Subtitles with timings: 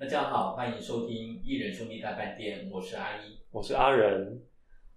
[0.00, 3.38] 大家好，欢迎收听《艺人兄弟大饭店》，我是阿一。
[3.50, 4.40] 我是阿仁。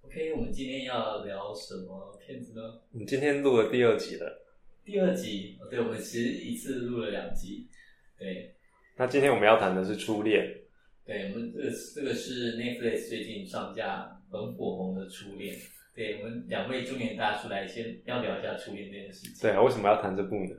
[0.01, 2.79] OK，我们今天要聊什么片子呢？
[2.93, 4.45] 我们今天录了第二集了，
[4.85, 7.67] 第二集，哦对，我们其实一次录了两集。
[8.17, 8.55] 对，
[8.95, 10.55] 那今天我们要谈的是初恋。
[11.05, 15.53] 对，我们这个这个是 Netflix 最近上架很火红的《初恋》。
[15.93, 19.41] 对我们两位中年大叔来先要聊一下初恋这件事情。
[19.41, 20.55] 对啊，为什么要谈这部呢？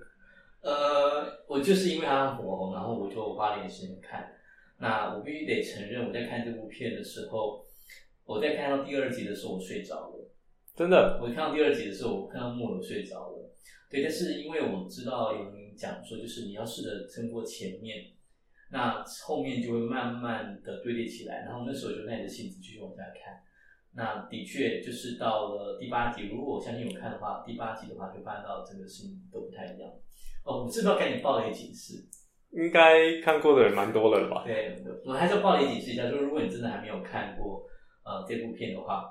[0.60, 4.30] 呃，我就是因为它很火红，然后我就花了点时间看。
[4.78, 7.64] 那我必须得承认，我在看这部片的时候，
[8.24, 10.30] 我在看到第二集的时候，我睡着了。
[10.74, 13.50] 真的，我看到第二集的时候，我看到木偶睡着了。
[13.88, 18.12] 对，但是因为我知道有人讲说，就是你要试着撑过前面，
[18.70, 21.44] 那后面就会慢慢的堆叠起来。
[21.44, 23.40] 然后那时候就耐着性子继续往下看。
[23.96, 29.88] 那的确就是到了第八集，如果我相信有看的话，第八集的话就发现到整个事情都不太一样。
[30.42, 32.04] 哦，我知不是要赶紧爆雷警示？
[32.54, 34.44] 应该看过的人蛮多了吧？
[34.46, 37.66] 对，我还是要爆雷警示一下，就是如果你真的还没有看过
[38.04, 39.10] 呃这部片的话，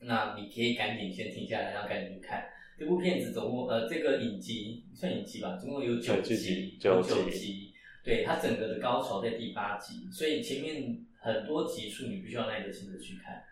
[0.00, 2.44] 那你可以赶紧先停下来，然后赶紧去看
[2.78, 3.32] 这部片子。
[3.32, 7.72] 总共呃这个影集算影集吧，总共有九九集有九集集。
[8.04, 13.42] 对，它整个的高潮在第八集，所以前面很多集数你必须要耐着性子去看。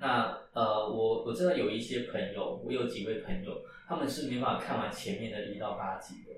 [0.00, 3.52] 那呃，我我知道有一些朋友，我有几位朋友，
[3.86, 6.32] 他们是没办法看完前面的一到八集的。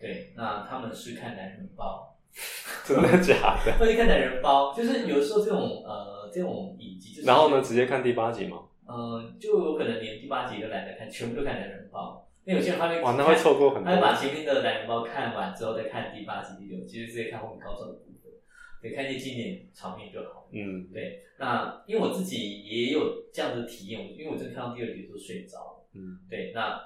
[0.00, 2.16] 对，那他们是看男人包，
[2.84, 3.76] 真的假的？
[3.78, 8.62] 会看男人包，就是有时候这种呃这种影集，就是然后呢，直接看第八集吗？
[8.86, 12.26] 呃，就有可能连第八集都懒得看，全部都看男人包。
[12.44, 14.20] 那有些人他会哇，那会错过很多他会把多。
[14.22, 18.32] 前面的男人包看完之后再看第八集、第六集，直接看后面高潮的部分，
[18.80, 20.48] 对，看一些经典场面就好。
[20.50, 25.86] 嗯，对，那因为我自己也有这样的体验，因为我真的看到第二集都睡着了。
[25.94, 26.80] 嗯，对，那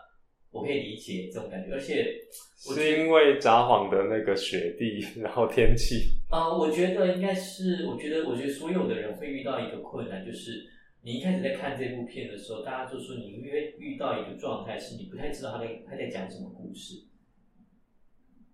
[0.55, 2.15] 我可以理解这种感觉，而且
[2.69, 6.13] 我是因为札幌的那个雪地，然后天气。
[6.31, 10.65] 呃，我觉得应该是，我觉得，我觉得所有的人会遇到一个困难，就是
[11.03, 17.03] 你一开始在看这部片的时候，大家就说你会遇到一个状态，是你不太知道他在他在讲什么故事。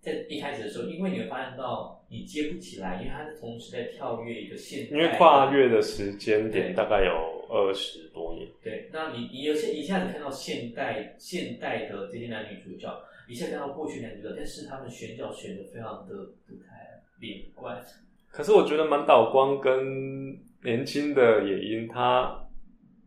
[0.00, 8.48] 在一开始的时候，因为你会发现到你接不起来，因为他是同时在跳跃一个现代，因为跨越的时间点大概有二十多年。
[8.62, 12.88] 对，那你你有些一下子看到现代现代的这些男女主角，
[13.28, 16.14] 一下子看到过去男女主角，但是他们选角选的非常的
[16.46, 17.82] 不太连贯。
[18.30, 22.46] 可是我觉得满岛光跟年轻的野樱，他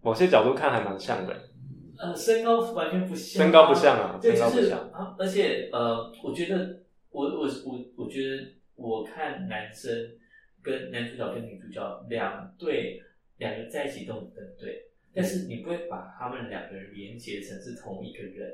[0.01, 1.33] 某些角度看还蛮像的。
[1.97, 8.43] 呃，身高完全不像啊、身高不像啊对，就是身高不像啊，而且呃，我觉得我我我我觉得
[8.75, 9.89] 我看男生
[10.61, 12.99] 跟男主角跟女主角两对
[13.43, 14.81] 两个在一起都很登对，
[15.13, 18.49] 但是你不会把他们两个人连接成是同一个人。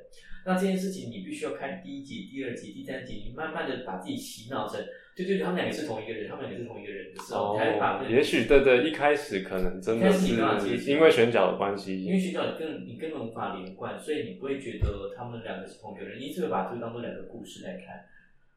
[0.45, 4.79] 那这件事情你必须要看第一集、第二集、第三集，你慢慢的把自己洗脑成，
[5.15, 10.33] 对对对，他们两个是同一个人，他们两个是同一个人的时候，你才会把也许对对，一开始可能真的是
[10.89, 18.05] 因为选角的关系，因为选角你根你根本无法连贯，所以你不会觉得他们两个是同一个人，你一直会把这个当做两个故事来看，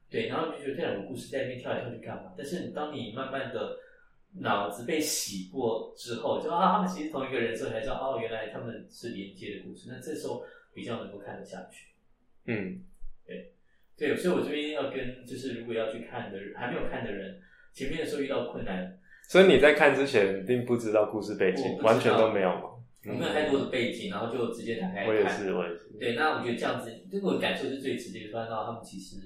[0.09, 2.33] 对，然后就觉得这两个故事在那边跳来跳去干嘛？
[2.39, 3.77] 但是当你慢慢的
[4.41, 11.89] 脑子被洗过之后，就啊他们其实同一个人所以，才知道哦原来他们是连接的故事，那这时候比较能够看得下去。
[12.47, 12.83] 嗯，
[13.27, 13.53] 对，
[13.97, 17.41] 对所以我这边要跟就是如果要去看的人，还没有看的人，
[17.73, 18.99] 前面的时候遇到困难，
[19.29, 22.71] 所以你在看之前并不知道故事背景完全都没有嘛。
[23.05, 25.09] 我没有太多的背景，然后就直接打开看。
[25.09, 25.91] 我也是，我也是。
[25.99, 29.17] 对，那我觉得这样子，这个感受是最直接的，发现到他们其实，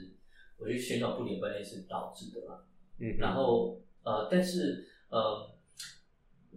[0.57, 2.65] 我觉得选角不连贯也是导致的啦。
[2.99, 5.55] 嗯，然后呃，但是呃，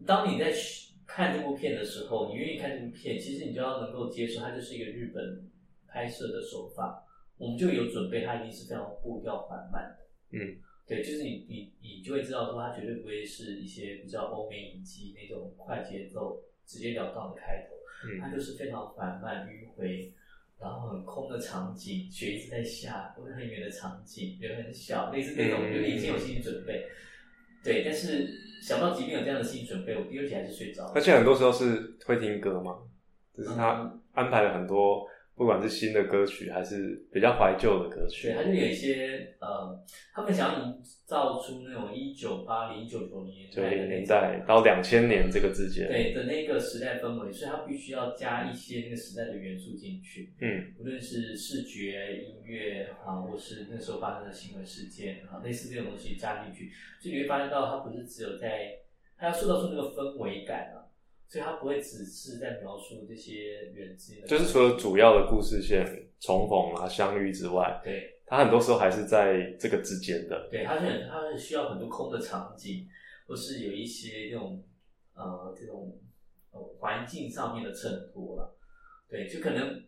[0.05, 0.53] 当你在
[1.05, 5.49] 看这部片的时候，你愿意看这部片，其实你就要能够接受，它就是一个日本
[5.87, 7.03] 拍摄的手法，
[7.37, 10.05] 我们就有准备，它一定是非常步调缓慢的。
[10.31, 10.57] 嗯，
[10.87, 17.75] 对，就是你你你就会知道说，它绝对不会是一些比较欧美影集那种快节奏、直截了当的开头。
[18.07, 20.13] 嗯它嗯，就是非常缓慢迂回，
[20.57, 26.85] 然后很空的场景，雪一直在下，或者很远的场景，人很小，类似那种，嗯就是已经有心理准备。
[27.63, 28.27] 对，但是
[28.61, 30.91] 想到即便有这样的心理准备，我第二天还是睡着了。
[30.95, 32.77] 而且很多时候是会听歌嘛，
[33.35, 35.07] 只是他嗯安排了很多，
[35.39, 38.35] 不管是新的歌曲还是比较怀旧的歌曲对，。
[38.35, 39.81] 还是有一些呃，
[40.13, 50.33] 他们想要营造出那种一九八零、一九九零年九零年代到两千年这个之间，对的那个时代氛围，所以它必须要加一些那个时代的元素进去。
[50.41, 56.69] 嗯，无论是视觉、音乐啊，或是那时候发生的新闻事件啊，类似这种东西加进去，
[56.99, 58.73] 所以你会发现到它不是只有在，
[59.17, 60.83] 它要塑造出那个氛围感啊，
[61.29, 65.85] 所以它不会只是在描述这些人之间的，就是除了主要的故事线
[66.19, 70.49] 重逢啊相遇之外，对它很多时候还是在这个之间的。
[70.49, 72.87] 对，它是很它是需要很多空的场景，
[73.27, 74.63] 或是有一些这种
[75.13, 75.99] 呃这种
[76.51, 78.57] 呃环境上面的衬托了。
[79.07, 79.83] 对，就可能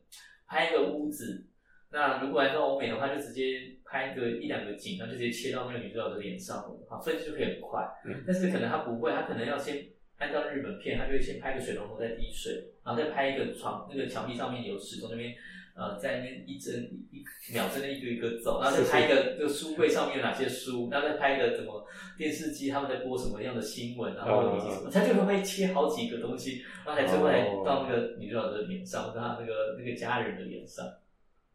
[0.47, 1.47] 拍一个屋子，
[1.91, 6.57] 那如果来到欧美的话，就直接拍个一两个景，然后就直接切到那个女主角的脸上，
[6.87, 7.81] 好，分析就可以很快。
[8.05, 9.87] 嗯但是可能他不会，他可能要先
[10.21, 15.33] 按照日本片，他就会先拍个水龙头在滴水，然后再拍一个床那个墙壁上面有时钟那边。
[15.73, 21.87] 呃，在那边一帧一一秒针的一个一个走，然后再拍一个这个书柜上面有哪些书，然后再拍一个怎么
[22.17, 30.85] 电视机他们在播什么样的新闻，然后以及什么，他就会切好几个东西，然后才最后来到那个女主角的脸上，或者她那个那个家人的脸上。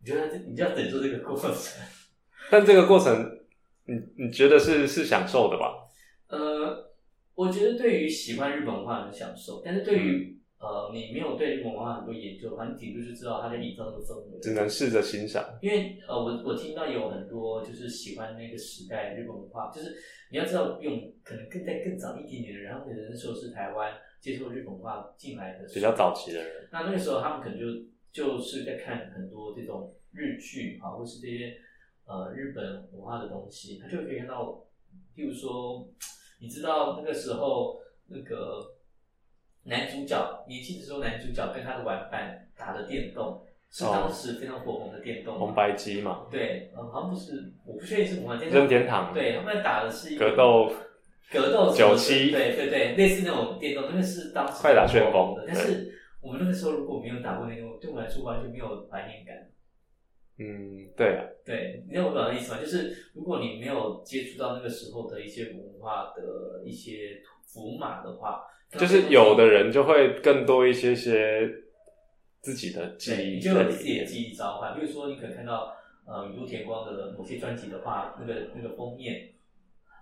[0.00, 1.52] 你觉得你就要忍受这个过程？
[2.50, 3.38] 但这个过程，
[3.84, 5.74] 你你觉得是是享受的吧？
[6.28, 6.85] 呃，
[7.36, 14.40] 我觉得对于喜欢日本文化很享受，但是对于、嗯呃你没有对日本文化很多研究的话，你顶多就知道它在营造那个氛围。
[14.40, 15.44] 只能试着欣赏。
[15.60, 19.94] 因为呃，我我听到有很多就是喜欢那个时代日本文化，就是
[20.30, 27.66] 你要知道，用可能更在更早一点点的人，他们可能那时候是台湾接受日本文化进来的比较早期的人，那那个时候他们可能就
[28.10, 31.54] 就是在看很多这种日剧啊，或是这些
[32.06, 34.64] 呃日本文化的东西，他就可以看到，
[35.14, 35.86] 譬如说，
[36.38, 38.74] 你知道那个时候那个
[39.64, 49.12] 男主角年轻的时候，男主角跟他的玩伴打的电动是当时非常火红的电动，红白机嘛，对，呃，好像不是，我不确定是红白机任天堂。
[49.12, 50.72] 对他们打的是一个格斗
[51.32, 52.30] 格斗九七。
[52.30, 55.44] 对对对，类似那种电动，那个是当时快打旋风的。
[55.46, 59.34] 但是我们那个时候如果没有打过那个，对我们来说完全没有怀念感。
[60.38, 62.60] 嗯，对啊，对，你知道我表达的意思吗？
[62.60, 68.42] 就是如果你没有接触到那个时候的一些文化的一些符码的话，
[68.72, 71.48] 就是有的人就会更多一些些
[72.42, 74.78] 自己的记忆就自己的记忆召唤。
[74.78, 75.74] 比如说，你可能看到
[76.06, 79.32] 呃宇多田光的某些专辑的话，那个那个封面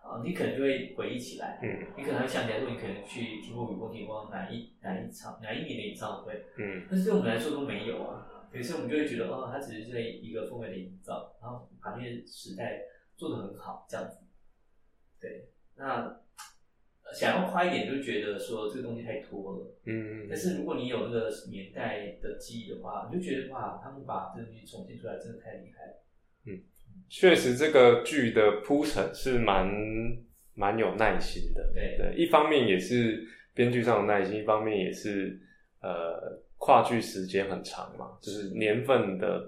[0.02, 1.58] 啊、你可能就会回忆起来。
[1.62, 8.26] 嗯你可能会想起来说，你可能去听过宇多田光哪一哪一场哪一年的演唱会，嗯，但是对我们来说都没有啊。
[8.54, 12.82] 有时候我们就会觉得，哦，他只是在一个氛围的营造，然后把那些时代
[13.16, 14.18] 做的很好，这样子。
[15.20, 16.04] 对，那
[17.04, 19.76] 呃想要夸一点，就觉得说这个东西太拖了。
[19.86, 26.00] 嗯但是如果你有那个年代的记忆的话，你就觉得哇，他们把这个东西重现出来，真的太厉害了。
[27.08, 29.68] 确实这个剧的铺陈是蛮
[30.54, 31.72] 蛮有耐心的。
[31.74, 35.38] 对对，一方面也是编剧上的耐心，一方面也是
[35.80, 39.46] 呃跨剧时间很长嘛，就是年份的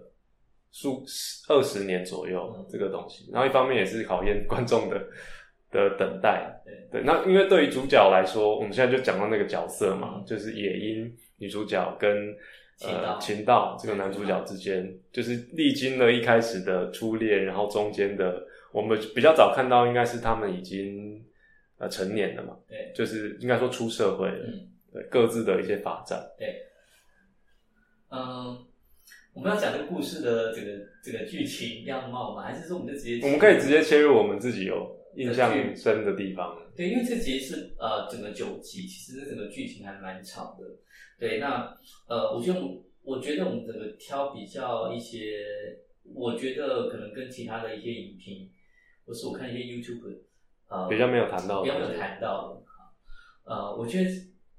[0.70, 1.02] 数
[1.48, 2.66] 二十年左右嗯。
[2.68, 4.98] 这个东西，然后一方面也是考验观众的
[5.72, 6.60] 的等待。
[6.62, 6.74] 对。
[6.92, 10.24] 对，那因为对于主角来说，我们现在就讲到那个角色嘛，嗯。
[10.26, 12.36] 就是野樱女主角跟
[12.82, 13.78] 呃秦道。
[13.80, 21.24] 这个男主角之间，就是历经了一开始的初恋，然后中间的我们比较早看到应该是他们已经
[21.78, 22.92] 呃成年了嘛，对。
[22.94, 24.69] 就是应该说出社会了，嗯。
[24.92, 26.19] 对各自的一些发展。
[26.38, 26.54] 对，
[28.08, 28.64] 嗯，
[29.35, 32.43] 我们要讲这个故事的这个这个剧情样貌吗？
[32.43, 33.25] 还是说我们就直接？
[33.25, 36.56] 我们可以直接切入我们自己有印象深的地方。
[36.76, 40.64] 对，因为这集是呃整个九集，其实这整个剧情还蛮长的。
[41.19, 41.75] 对，那
[42.06, 45.43] 呃，我觉得我我觉得我们整个挑比较一些，
[46.14, 48.50] 我觉得可能跟其他的一些影评，
[49.06, 50.19] 或是我看一些 YouTube，
[50.69, 52.63] 呃，比较没有谈到比较没有谈到的。
[53.44, 54.10] 呃，我觉得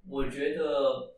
[0.09, 1.13] 我觉得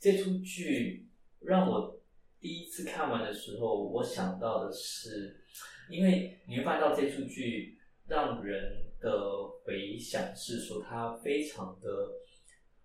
[0.00, 1.06] 这出剧
[1.40, 1.98] 让我
[2.40, 5.36] 第一次看完的时候，我想到的是，
[5.88, 7.78] 因为你会发现到这出剧
[8.08, 11.88] 让人的回想是说它非常的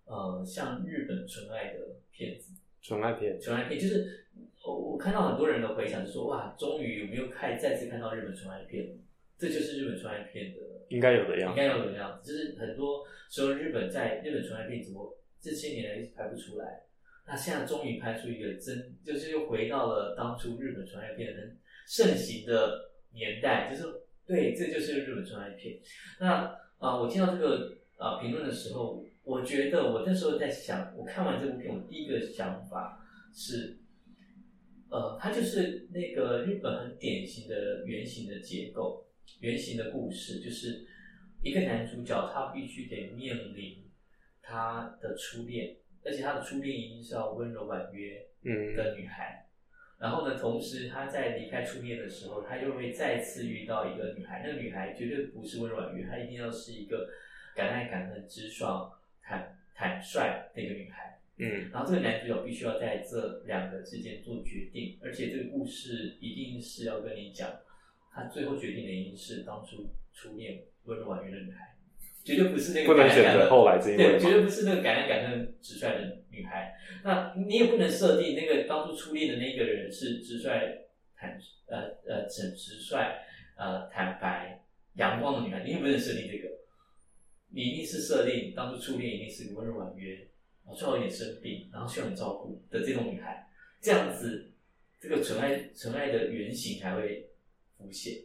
[0.06, 1.80] 呃像日本纯爱的
[2.12, 4.26] 片子，纯爱片，纯爱片就是
[4.64, 8.96] 我我看到很多人的回想是说哇，终于有没有看再次看到日本纯爱片了？
[9.38, 11.60] 这就是日本纯爱片的应该有的样子。
[11.60, 16.84] 应该有的样子，就是很多时候日本在日本纯爱片怎么这些年来一直拍不出来，
[17.28, 23.84] 那现在终于拍出一个真，就是又回到了当初日本纯爱片很盛行的年代，就是
[24.26, 25.78] 对，这就是日本纯爱片。
[26.20, 33.04] 那啊、我听到这个啊、评论的时候，我觉得我那时候在想，我看完这部片，我第一个想法
[33.34, 33.80] 是。
[34.88, 39.06] 呃，它就是那个日本很典型的圆形的结构，
[39.42, 40.86] 圆形的故事，就是
[41.42, 43.84] 一个男主角他必须得面临
[44.42, 45.76] 他的初恋，
[46.06, 49.46] 而且他的初恋一定是要温柔婉约嗯的女孩。
[49.98, 57.10] 然后呢，同时他在离开初恋的时候，他又会再次遇到一个女孩，那个女孩绝对不是温柔婉约，她一定要是一个
[57.56, 58.92] 敢爱敢恨、直爽、
[59.24, 61.18] 坦坦率的一个女孩。
[61.38, 67.50] 嗯然后这个男主角必须要在这两个之间做决定，而且这个故事一定是要跟你讲
[68.14, 71.75] 他最后决定的一定是当初初恋温柔婉约的女孩，
[72.26, 74.42] 绝对不是那个不能感人感人选择后来这一对，绝对。
[74.42, 76.74] 不是那个感人感恨、直率的女孩。
[77.04, 80.50] 那你也不能设定那个当初初恋的那个人是直率、
[81.16, 81.78] 坦呃
[82.08, 82.98] 呃很直率、
[83.56, 84.66] 呃坦白、
[84.96, 86.50] 阳光的女孩，你也不能设定这个。
[87.52, 90.16] 你一定是设定当初初恋一定是个温柔婉约，
[90.66, 93.48] 然后最后有点生病，然后需要你照顾的这种女孩，
[93.80, 94.52] 这样子
[95.00, 97.30] 这个纯爱纯爱的原型才会
[97.78, 98.16] 浮现。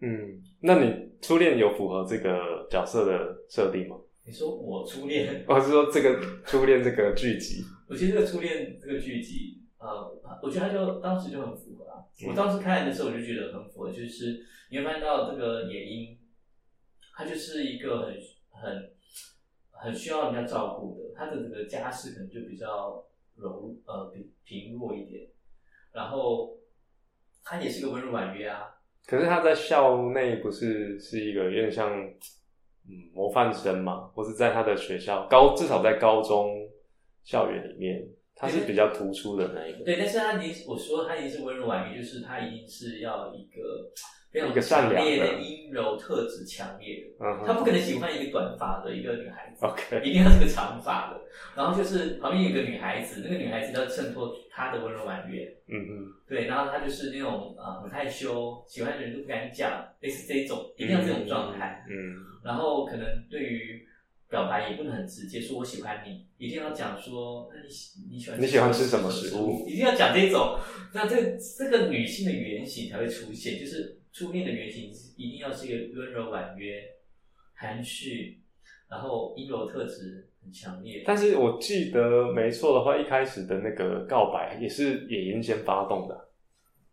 [0.00, 3.96] 嗯，那你初恋有符合这个角色的设定吗？
[4.24, 10.10] 你说我初恋，我 是说这个初恋这个剧集，我觉得这个初恋这个剧集，呃，
[10.42, 12.04] 我觉得他就当时就很符合啊。
[12.22, 12.28] 嗯。
[12.28, 16.18] 我当时看的时候，我就觉得很符合，就是你会发现到这个野樱，
[17.16, 18.14] 他就是一个很
[18.50, 18.92] 很
[19.70, 23.02] 很需要人家照顾的，他的这个家世可能就比较
[23.36, 25.26] 柔呃平平弱一点，
[25.92, 26.58] 然后
[27.42, 28.66] 他也是个温柔婉约啊，
[29.08, 31.98] 可是他在校内不是是一个有点像
[32.86, 36.54] 嗯模范生嘛，或是在他的学校高至少在高中
[37.24, 39.84] 校园里面，他是比较突出的那一个。
[39.84, 43.90] 对，但是他已经我说他已经是温柔婉约，就是他已经是要一个
[44.30, 47.24] 非常一个善强烈良的的阴柔特质强烈的。
[47.24, 51.20] 嗯他不可能喜欢一个短发的一个女孩子，OK，一定要是个长发的。
[51.56, 56.46] 然后就是旁边有个女孩子，那个女孩子要衬托她的温柔婉约，嗯嗯对。
[56.46, 61.84] 然后她就是那种呃很害羞，喜欢的人都不敢讲，类似这种，一定要这种状态。
[61.90, 63.84] 嗯然后可能对于
[64.30, 70.58] 表白也不能很直接，说我喜欢你，一定要讲说那你喜你喜欢你喜欢吃什么食食物一定要讲这种。
[70.94, 76.82] 那这这个女性的原型才会出现，就是初恋的原型一定要是一个温柔婉约、
[77.54, 78.40] 含蓄，
[78.90, 81.02] 然后阴柔特质很强烈。
[81.06, 86.20] 但是我记得没错的话，一开始的那个告白也是野樱先发动的啊，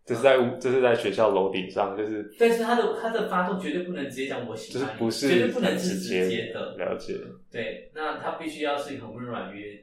[0.04, 6.76] 这是在屋这是在学校楼顶上，就是但是他的他的发动绝对不能直接讲我喜欢是不是绝对不能是直接接的。
[6.76, 7.14] 了解，
[7.50, 9.74] 对，那他必须要是一个很温柔婉约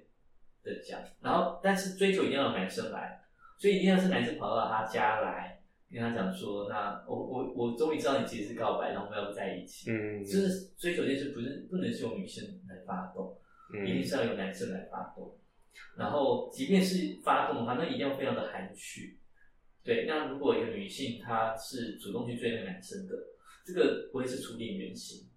[0.63, 3.19] 的讲，然后但是追求一定要有男生来，
[3.57, 5.52] 所以一定要是男生跑到他家来
[5.93, 9.91] 跟他讲说，那我我我终于知道你其实是告白，然后我们要不在一起。
[9.91, 13.37] 嗯就是追求这件事不是不能是由女生来发动，
[13.71, 15.37] 一定嗯是要由男生来发动。
[15.97, 19.19] 然后即便是发动的话，那一定要非常的含蓄。
[19.83, 23.15] 对，那如果一个女性她是主动去追那个男生的，
[23.65, 25.27] 这个不会是初恋原型，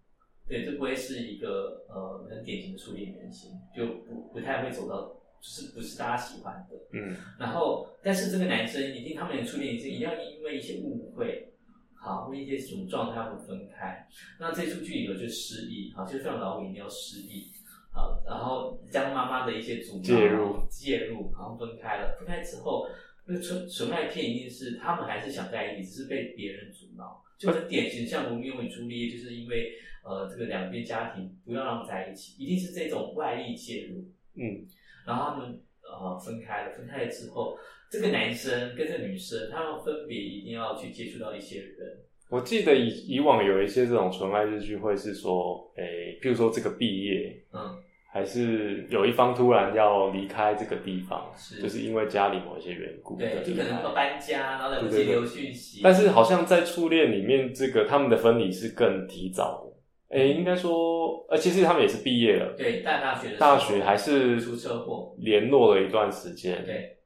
[0.46, 6.76] 对，这不会是一个呃很典型的初恋原型，就不不太会走到，就是不是大家喜欢的。
[6.92, 11.52] 嗯然后，但是这个男生一定他们的初恋一定一定要因为一些误会，
[11.94, 14.04] 好，或一些什么状态会分开。
[14.40, 17.52] 那这出剧里头就失忆，好，就非常老一定要失忆，
[17.92, 22.16] 好，然后将妈妈的一些阻挠介入介入，然后分开了。
[22.18, 22.88] 分开之后，
[23.24, 29.70] 那纯纯爱片一定是他们还是想在一起，只是被别人阻挠，就很典型，像罗密欧与朱丽叶，就是因为
[30.04, 34.04] 呃这个两边家庭不要让在一起，一定是这种外力介入。
[34.38, 34.66] 嗯
[35.06, 37.56] 然后他们呃分开了，分开了之后，
[37.90, 41.98] 这个男生跟这个女生，他们分别一定要去接触到一些人，
[42.28, 47.78] 我记得以以往有一些这种纯爱日剧会是说，诶、譬如说这个毕业，嗯，
[48.12, 51.62] 还是有一方突然要离开这个地方，是。
[51.62, 55.04] 就是因为家里某一些缘故对，就可能要搬家，然后来不对对对。
[55.04, 59.65] 及留讯息，但是好像在初恋里面，这个他们的分离是更提早的。
[60.08, 66.98] 诶、应该说，呃，其实他们也是毕业了，对大大学的时候大学还是出车祸，联络了一段时间，对，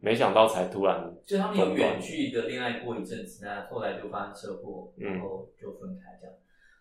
[0.00, 6.34] 没想到才突然，就他们有远距的恋爱过一阵子，那后来就发生车祸，嗯然后就分开这样。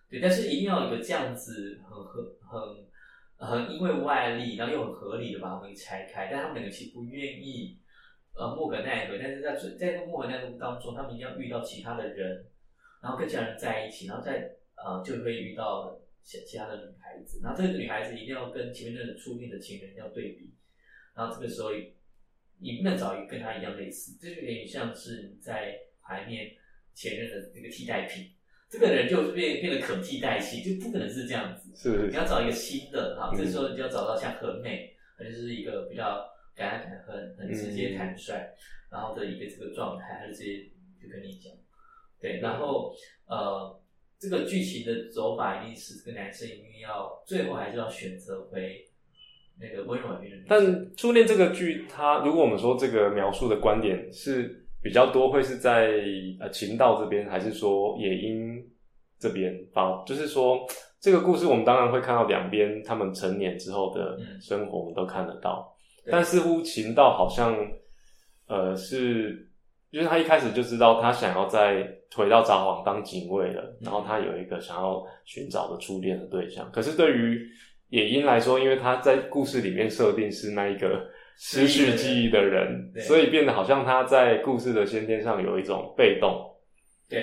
[0.10, 2.26] 对，但是一定要有一个这样子很很
[3.38, 7.78] 很很因为外力，然后又很合理的把他们拆开，但他们两个其实不愿意，
[8.34, 9.20] 呃，莫可奈何。
[9.22, 12.44] 但是在最在这个莫可奈何当中，他们一定要遇到其他的人，
[13.04, 14.50] 然后跟其他人在一起，然后再
[14.84, 20.54] 呃就会遇到其其他的女孩子，然后这个女孩子一定要跟前面那个初恋的情人要对比，
[21.16, 21.70] 然后这个时候
[22.60, 26.52] 你不能找一个跟她一样类似，这就有点像是你在怀念
[26.94, 28.32] 前任的那个替代品，
[28.70, 31.74] 这个人就变变得可替代性，就不可能是这样子。
[31.76, 38.54] 是你要找一个新的，好，嗯这时候你就要找到像很美，而就是一个比较感恩感很很直接坦率，
[38.92, 40.70] 然后的一个这个状态，他就直接
[41.02, 41.54] 就跟你讲，
[42.20, 42.94] 对，然后
[43.28, 43.79] 呃，
[44.20, 48.86] 这个剧情的走法一定是这个男生一定要最后还是要选择回
[49.60, 55.92] 那个温柔婉约的女生，但初恋这个剧，它如果我们说这个描述的观点是比较多，会是在
[56.40, 58.66] 呃情道这边，还是说野樱
[59.18, 60.04] 这边发？
[60.06, 60.66] 就是说
[61.02, 65.76] 这个故事，我们当然会看到两边他们成年之后的嗯生活，我们都看得到。
[66.06, 67.58] 对但似乎情道好像
[68.48, 69.49] 呃是
[69.92, 76.72] 就是他一开始就知道他想要在回到札幌当警卫了，然后他有一个想要寻找的初恋的对象。
[76.72, 77.48] 可是对于
[77.90, 86.56] 野樱来说，因为他在故事里面设定是那一个失去记忆的人，对所以变得好像他在故事的先天上有一种被动。
[87.10, 87.22] 对，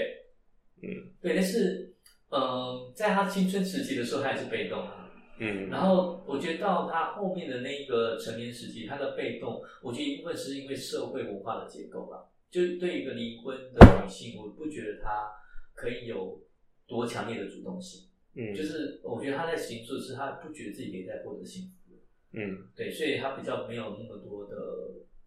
[0.82, 0.88] 嗯
[1.22, 1.94] 对，但是，
[2.30, 5.08] 嗯、在他青春时期的时候，他也是被动啊。
[5.38, 12.24] 嗯然后我觉得到他后面的那个成年时期，他的被动，我觉得一部分是因为社会文化的结构吧。
[12.56, 15.30] 就对一个离婚的女性，我不觉得她
[15.74, 16.40] 可以有
[16.86, 18.08] 多强烈的主动性。
[18.34, 22.00] 嗯，就是我觉得她在行做的是，她不觉得自己可以再获得幸福了。
[22.32, 24.56] 嗯对，所以她比较没有那么多的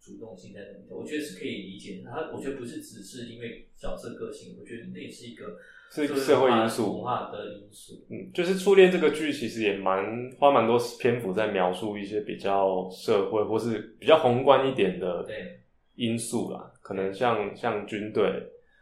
[0.02, 2.10] 主动性在那里头，我觉得是可以理解的。
[2.10, 5.60] 她我觉得不是只是因为角色个性，我觉得那也是一个
[5.92, 8.06] 是社会因素文化的因素。
[8.10, 15.60] 嗯，就是《初恋》这个剧其实也蛮花蛮多篇幅在描述一些比较社会或是比较宏观一点的对
[15.96, 18.24] 因素啦，可能像像军队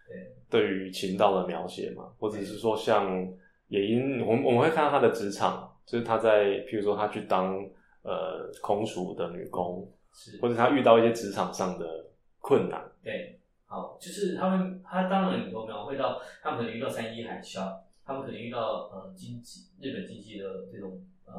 [0.08, 0.62] 对。
[0.62, 3.28] 对于情道的描写嘛，或者是说像
[3.68, 7.60] 野因，我们我们会看到他的职场，就是他在譬如说他去当
[8.04, 10.40] 呃空厨的女工，是。
[10.40, 12.06] 或者他遇到一些职场上的
[12.40, 21.34] 困难，对，好，就是他们，他当然里头描绘到，他们可能遇到三一海啸，他们可能遇到呃经济日本经济的这种呃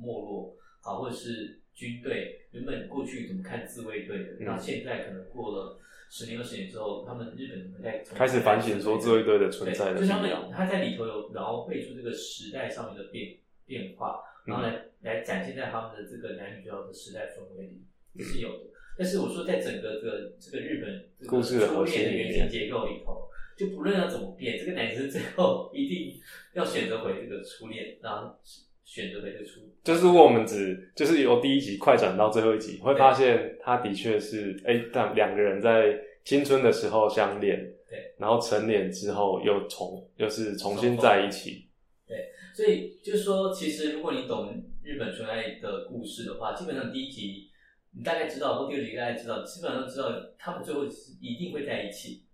[0.00, 0.54] 没落，
[0.84, 4.46] 啊，或者是军队原本过去怎么看自卫队的，嗯。
[4.46, 5.80] 那、现在可能过了
[6.16, 10.30] 十年二十年之后，他们日本人在开始反省说自卫队的存，在的就是他们。
[10.52, 17.64] 他在里头有描绘出这个时代上面的变变化，然后来、来展现在他们的这个男女主角的时代氛围
[18.12, 18.66] 里是有的。
[18.96, 23.28] 但是我说，在整个这个这个日本这个故事的初核心恋的原型结构里头，
[23.58, 26.14] 就不论要怎么变，这个男生最后一定
[26.52, 28.38] 要选择回这个初恋，然后
[28.84, 41.66] 选择的一个初，就是如果我们只就是由第一集快转到最后一集，会发现他的确是哎，但两个人在青春的时候相恋，对，然后成年之后又重又是重新在一起，
[42.06, 47.50] 对所以就是说，其实如果你懂日本纯爱的故事的话，基本上第一集
[47.96, 52.24] 你大概知道，或第二集大概知道，基本上知道他们最后是一定会在一起。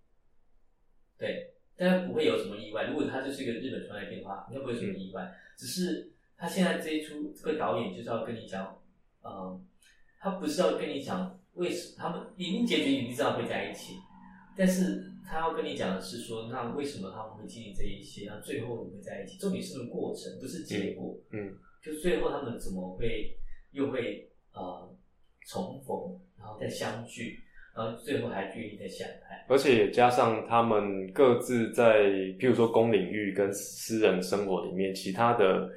[1.17, 2.87] 对，但是不会有什么意外。
[2.87, 5.31] 如果他就是一个日本纯爱片的话，应该不会有什么意外。
[5.57, 6.10] 只是
[6.41, 8.75] 他现在这一出，这个导演就是要跟你讲，
[9.23, 9.63] 嗯，
[10.19, 13.93] 他不是要跟你讲为什他们已经结局已经知道会在一起，
[14.57, 19.37] 但是他要跟你讲的是说，那为什么他们会经历这一些，那最后会在一起？
[19.37, 21.15] 重点是那个过程，不是结果。
[21.31, 23.37] 嗯，就最后他们怎么会
[23.73, 24.97] 又会呃
[25.47, 27.39] 重逢，然后再相聚，
[27.75, 29.45] 然后最后还愿意再相爱。
[29.47, 32.01] 而且也加上他们各自在
[32.39, 35.69] 譬如说公领域跟私人生活里面其他的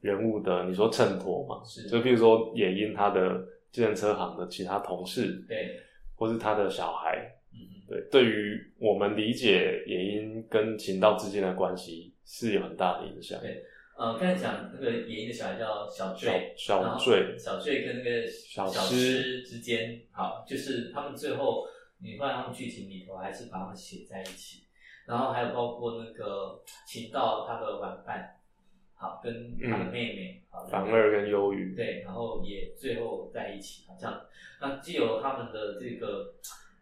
[0.00, 1.88] 人物的你说衬托嘛，是。
[1.88, 5.80] 就譬如说野樱他的计程车行的其他同事，对，
[6.16, 13.40] 或是他的小孩，嗯，对，对于我们理解野樱跟秦道之间的关系是有很大的影响。
[13.40, 13.62] 对。
[13.96, 17.36] 呃，刚才讲那个爷爷的小孩叫小坠，小坠。
[17.36, 21.66] 小坠跟那个小小诗诗之间，好，就是他们最后
[22.02, 24.62] 你发现他们剧情里头还是把他们写在一起，
[25.06, 28.39] 然后还有包括那个秦道他的玩伴，
[29.00, 34.26] 好，跟他的妹妹，好，反二跟忧郁，对，然后也最后在一起，好像
[34.60, 36.34] 那既有他们的这个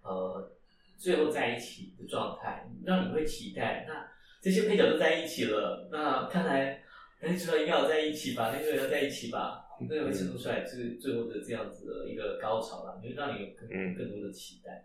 [0.02, 0.50] 呃
[0.96, 4.04] 最后在一起的状态，让你会期待，那
[4.42, 6.83] 这些配角都在一起了，那看来
[7.22, 13.94] 男女主角应该要在一起吧，那个要在一起吧，那个会衬托出来最最后的这样子的一个高潮啦，你会让你有更嗯。
[13.94, 14.85] 更多的期待。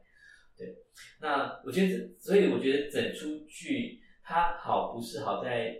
[0.55, 0.75] 对，
[1.19, 5.75] 那我觉得，所以我觉得整出剧它好不是好在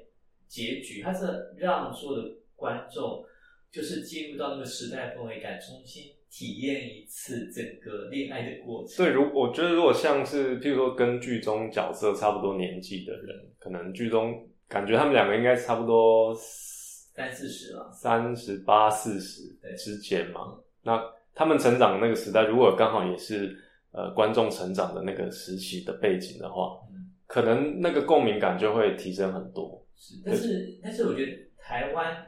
[0.53, 1.25] 结局，它是
[1.57, 3.25] 让所有的观众
[3.71, 9.03] 就是进入到那个时代氛围感，重新体验一次整个恋爱的过程。
[9.03, 19.41] 对，如我觉得如果像是譬如说跟剧中角色差不多年纪的人，可能剧中感觉他们两个应该差不多三四十了，三十八四十
[19.75, 20.41] 之间嘛。
[20.83, 23.57] 那他们成长的那个时代，如果刚好也是
[23.91, 29.82] 呃观众成长的那个时期的背景的话，嗯，可能那个共鸣感就会提升很多。
[30.03, 32.27] 是，但是但是我觉得台湾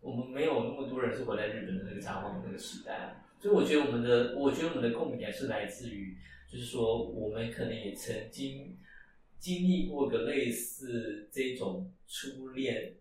[0.00, 6.16] 我们没有那么多人是活在日本的那个札幌那个时代，所以我觉得我们的我觉得我们的共鸣还是来自于，
[6.50, 8.76] 就是说我们可能也曾经
[9.38, 12.94] 经历过个类似这种初恋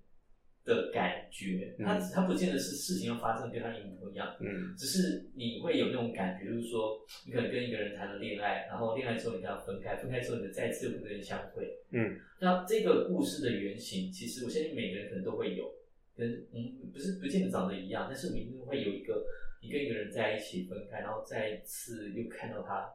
[0.64, 4.36] 的感觉，它嗯它不见得是事情要发生跟它一模一样。
[4.40, 11.68] 嗯只是你会有那种感觉，就是说，你可能跟一个人谈了恋爱，然后恋爱之后你跟他分开，分开之后你再次又跟这个人相会。
[11.92, 15.70] 嗯，那这个故事的原型，其实我相信每个人可能都会有，
[16.16, 19.26] 跟嗯不是不见得长得一样，但是我们一定会有一个，
[19.62, 22.88] 你跟一个人在一起分开，然后再一次又看到他，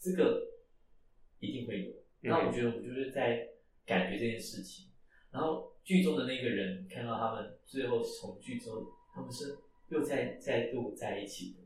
[0.00, 0.42] 这个
[1.40, 1.92] 一定会有。
[2.20, 3.46] 那我觉得我就是在
[3.84, 4.86] 感觉这件事情，
[5.32, 9.56] 然后剧中的那个人看到他们最后从剧中，他们是
[9.88, 11.58] 又再再度在一起的。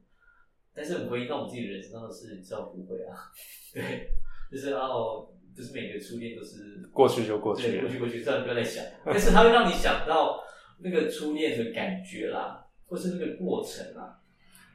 [0.73, 3.33] 但是回忆到我们自己的人生，当然是知道不会啊，
[3.73, 4.11] 对，
[4.53, 5.27] 就是哦，
[5.57, 8.85] 就是每个初恋都是过去就过去对，过去过去，这样不要再想。
[9.05, 10.45] 但是它会让你想到
[10.79, 14.21] 那个初恋的感觉啦，或是那个过程啦。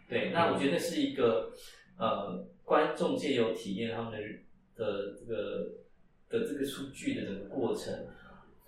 [0.09, 1.51] 对，那我觉得是一个
[1.97, 4.17] 呃，观众借由体验他们的
[4.75, 5.71] 的这个
[6.29, 7.93] 的这个出剧的整个过程，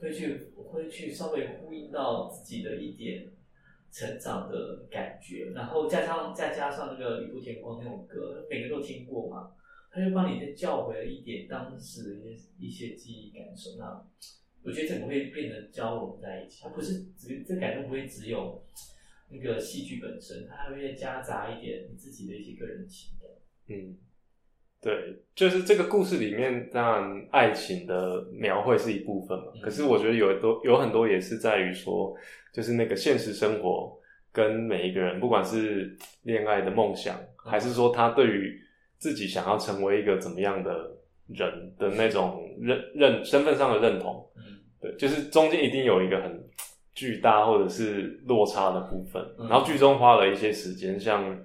[0.04, 3.32] 会去会去稍微呼应到自己的一点
[3.92, 9.52] 成长的感觉，然后加上再加上那个《雨过天光》那种歌，每个都听过嘛，
[9.90, 13.78] 他就帮你再叫回了一点当时的一些一些记忆感受。
[13.78, 14.06] 那
[14.64, 18.62] 我觉得整个会变得交融在一起，它不是只这感动不会只有。
[19.30, 23.28] 那个戏剧本身，它还会夹杂一点你自己的一些个人情感。
[23.66, 23.98] 嗯，
[24.84, 29.46] 对，就是这个故事里面，当然爱情的描绘是一部分嘛。
[29.62, 32.14] 可是我觉得有多有很多也是在于说，
[32.54, 33.98] 就是那个现实生活
[34.32, 38.60] 跟每一个人，不管是恋爱的梦想，还是说他对于
[38.98, 40.92] 自己想要成为一个怎么样的
[41.28, 44.30] 人的那种认认身份上的认同。
[44.36, 46.44] 嗯，对，就是中间一定有一个很。
[46.96, 49.20] 巨大或者是落差的部分，
[49.50, 51.36] 然后剧中花了一些时间，像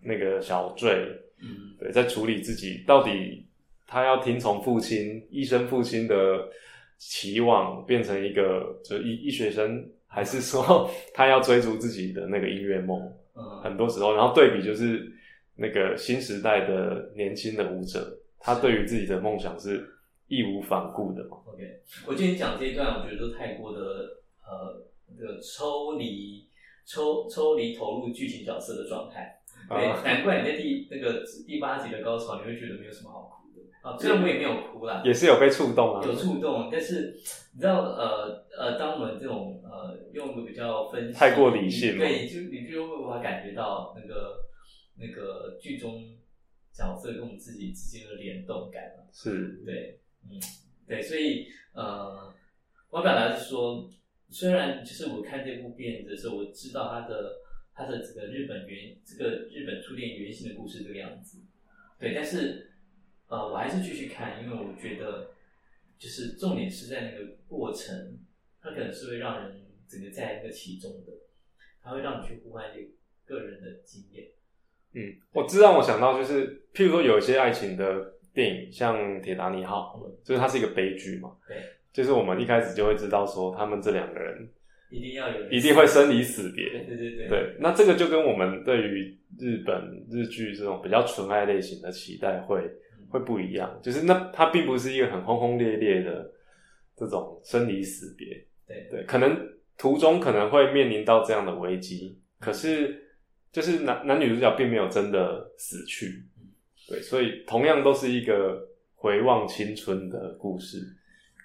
[0.00, 1.06] 那个小坠，
[1.42, 3.44] 嗯，对，在处理自己到底
[3.86, 6.48] 他要听从父亲医生父亲的
[6.96, 12.98] 期望，变成一个就医医学生，还是说 他要追逐自己的那个音乐梦？
[13.36, 15.12] 嗯，很多时候，然后对比就是
[15.54, 19.86] 那个新时代的年轻的舞者，他对于自己的梦想是
[20.28, 23.80] 义无反顾的嘛？OK，我今天讲这一段，我觉得都太过的
[24.42, 24.82] 呃。
[25.16, 26.44] 那个抽离、
[26.86, 33.96] 抽抽离投入剧情角色的状态，对，难怪你在第那个第八集的高潮，你会觉得没有什么好哭的啊。
[33.98, 36.68] 虽然我也没有哭啦，也是有被触动啊，有触动。
[36.70, 37.20] 但是
[37.54, 44.44] 你知道，呃呃，当我们这种呃用的比较分析、太过理性，对，就你就会无法感觉到那个
[44.98, 46.16] 那个剧中
[46.72, 50.40] 角色跟我们自己之间的联动感是，对，嗯，
[50.86, 52.32] 对，所以呃，
[52.90, 53.88] 我表达是说。
[54.30, 57.36] 虽然就是我看这部片子的时候，我知道它的
[57.74, 61.38] 它的这个日本原这个日本初恋原型的故事这个样子，
[61.98, 62.70] 对，但是
[63.28, 65.32] 呃，我还是继续看，因为我觉得
[65.98, 68.18] 就是重点是在那个过程，
[68.62, 71.12] 它可能是会让人整个在那个其中的，
[71.82, 72.94] 它会让你去呼唤一
[73.26, 74.28] 个人的经验。
[74.92, 81.36] 嗯，我这让我想到就是，譬如说有一些爱情的电影，像《铁达尼号》，就是它是一个悲剧嘛。
[81.48, 81.56] 对。
[81.92, 84.48] 就是我们一开始就会知道说，他们这两个人
[84.94, 86.70] 一定要有，一定会生离死别。
[86.70, 87.28] 对对对。
[87.28, 92.62] 对，那这个就跟我们对于日本日剧这种比较纯爱类型的期待会
[93.08, 93.80] 会不一样。
[93.82, 96.30] 就是那它并不是一个很轰轰烈烈的
[96.96, 98.28] 这种生离死别。
[98.68, 99.36] 对对，可能
[99.76, 103.02] 途中可能会面临到这样的危机，可是
[103.50, 106.24] 就是男男女主角并没有真的死去。
[106.88, 110.78] 对，所以同样都是一个回望青春的故事。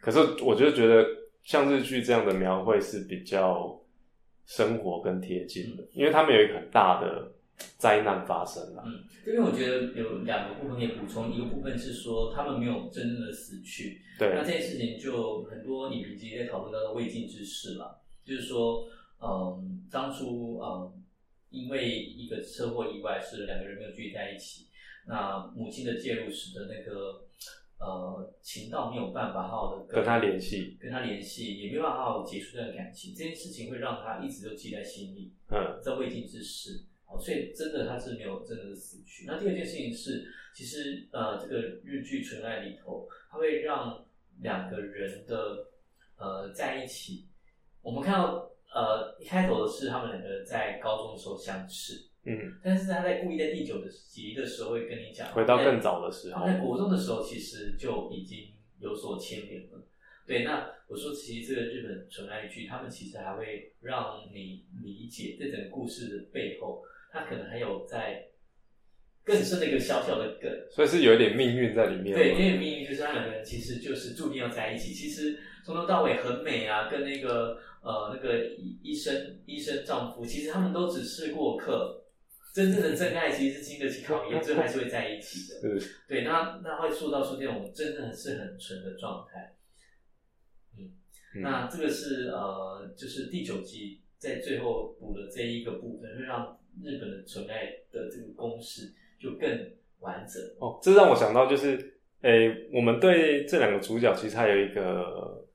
[0.01, 1.05] 可是，我就觉得
[1.49, 3.81] 像日剧这样的描绘是比较
[4.45, 7.31] 生活跟贴近的，因为他们有一个很大的
[7.75, 8.83] 灾难发生了。
[8.85, 13.99] 嗯，这边我觉得有两个部分可以补充，一个部分是说他们没有真正的死去。
[14.19, 14.29] 对。
[14.35, 18.87] 那这件事情就很多影评其实在讨论到的未尽之事了，就是说，
[19.19, 20.93] 嗯，当初嗯，
[21.49, 24.67] 因为一个车祸意外，是两个人没有聚在一起，
[25.07, 27.25] 那母亲的介入使得那个。
[27.79, 39.25] 呃，情到没有办法好好的跟他联系，跟他联系也没有办法好好结束这段感情，这件事情会让他一直都记在心里，嗯，在未尽之事，好，所以真的他是没有真的死去。
[39.25, 44.05] 那第二件事情是，其实呃，这个日剧纯爱里头，它会让
[44.41, 45.65] 两个人的
[46.17, 47.27] 呃在一起，
[47.81, 52.08] 我们看到呃一开头的是他们两个在高中的时候相识。
[52.25, 58.39] 嗯，但是他在故意在第九的集的时候会跟你讲，回到更早的时候，在国中的时候其实就已经
[58.79, 59.87] 有所牵连了。
[60.27, 68.27] 对，那我说其实这个日本纯爱剧，他们其实还会让你理解这整个故事的背后，他可能还有在
[69.23, 72.15] 更深的一个小小的梗，所以是有一点命运在里面。
[72.15, 74.93] 对，有点命运就是他两个人其实就是注定要在一起。
[74.93, 81.95] 其实从头到尾很美啊，跟那个呃那个医医生医生丈夫，其实他们都只是过客。
[82.53, 85.61] 真正的真爱其实是经得起考验，最后还是会在一起的。
[86.07, 89.55] 对，那那会塑造出这种真的是很纯的状态。
[90.77, 99.47] 嗯，那这个是呃，就是第九集在最后补的这一个部分，会让日本的纯爱的这个公式就更
[99.99, 100.41] 完整。
[100.59, 105.47] 哦，这让我想到就是诶，我们对这两个主角其实还有一个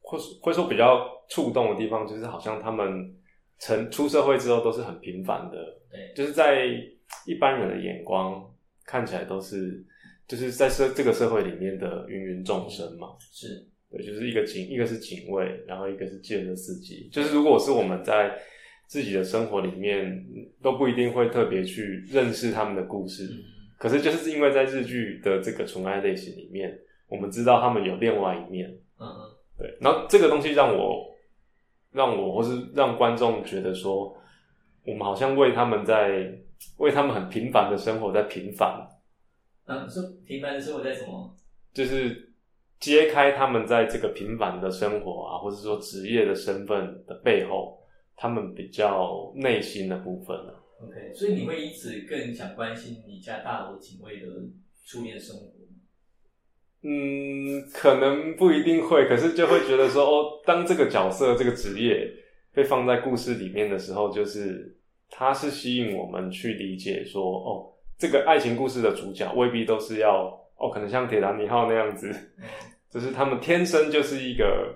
[0.00, 3.16] 会会说比较触动的地方，就是好像他们
[3.58, 6.66] 成出社会之后都是很平凡的，对，就是在
[7.26, 8.42] 一般人的眼光
[8.84, 9.84] 看起来都是
[10.26, 17.08] 就是在社这个社会里面的芸芸众生嘛，是对，就是一个警，一个是警卫，然后一个是建设司机。
[17.10, 18.38] 就是如果是我们在
[18.86, 20.24] 自己的生活里面，
[20.62, 23.24] 都不一定会特别去认识他们的故事。
[23.24, 28.68] 嗯可是就是因为在日剧的这个纯爱类型里面，我们知道他们有另外一面。
[28.98, 29.20] 嗯嗯
[29.56, 31.16] 对，然后这个东西让我
[31.90, 34.14] 让我或是让观众觉得说，
[34.90, 36.36] 我们好像为他们在
[36.78, 38.84] 为他们很平凡的生活在平凡。
[39.66, 41.32] 嗯，是平凡的生活在什么？
[41.72, 42.32] 就是
[42.80, 47.78] 揭开他们在这个平凡的生活啊，或者说职业的身份的背后，
[48.16, 50.60] 他们比较内心的部分了。
[50.82, 54.26] OK，所以你会因此更想关心你家大楼警卫的
[54.84, 55.76] 初恋生活吗？
[56.82, 62.10] 嗯，可能不一定会，可是就会觉得说，哦，当这个角色、这个职业
[62.52, 64.76] 被放在故事里面的时候，就是
[65.10, 72.44] 它是吸引我们去理解说，哦，这个爱情故事的主角未必都是要，哦，可能像铁达尼号那样子，嗯。
[72.88, 74.74] 就是他们天生就是一个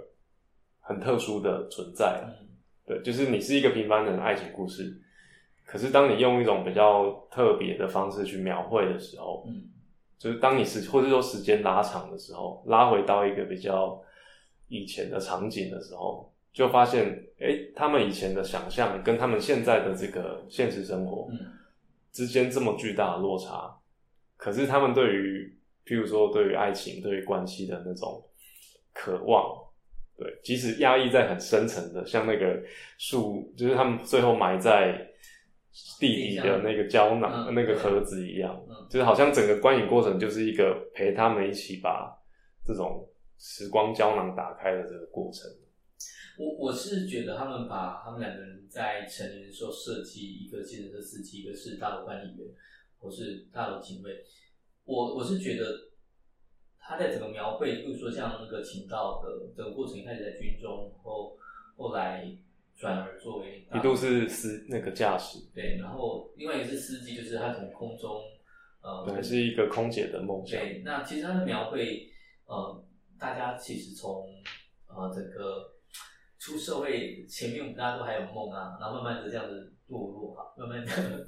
[0.81, 2.23] 很特殊的存在。
[2.25, 2.47] 嗯。
[2.87, 4.93] 对，就是你是一个平凡人的爱情故事，
[5.65, 9.63] 可是当你用一种比较特别的方式去描绘的时候，嗯。
[10.19, 14.01] 就是当你时或者说时间拉长的时候，拉回到一个比较
[14.69, 21.39] 以前的场景的时候，就发现，哎，他们以前的想象跟他们现在的这个现实生活嗯。
[22.13, 23.77] 之间这么巨大的落差，
[24.37, 28.25] 可是他们对于，譬如说对于爱情、对于关系的那种
[28.93, 29.45] 渴望，
[30.17, 32.63] 对，即使压抑在很深层的，像那个
[32.99, 35.05] 树，就是他们最后埋在
[35.99, 37.53] 地底的那个胶囊、嗯。
[37.53, 38.87] 那个盒子一样，嗯。
[38.89, 42.17] 就是好像整个观影过程就是一个陪他们一起把
[42.65, 43.05] 这种
[43.39, 45.51] 时光胶囊打开的这个过程。
[46.37, 52.47] 我我是觉得他们把他们两个人在成年的时候设计，一个计程车司机，一个是大楼管理员，
[52.99, 54.25] 或是大楼警卫。
[54.85, 55.65] 我我是觉得
[56.79, 61.37] 他在整个描绘，比如说像那个秦道的整个过程，一开始在军中，后
[61.77, 62.37] 后来
[62.77, 68.21] 转而作为一度是司那个驾驶，对，然后另外一个是司机，就是他从空中
[68.83, 70.61] 呃还，是一个空姐的梦想。
[70.61, 72.11] 对，那其实他的描绘，
[72.47, 72.85] 呃，
[73.19, 74.27] 大家其实从
[74.89, 75.74] 呃整个
[76.45, 81.27] 出社会前面我们，大家都还有梦啊，然后慢慢的这样子堕落哈，慢慢的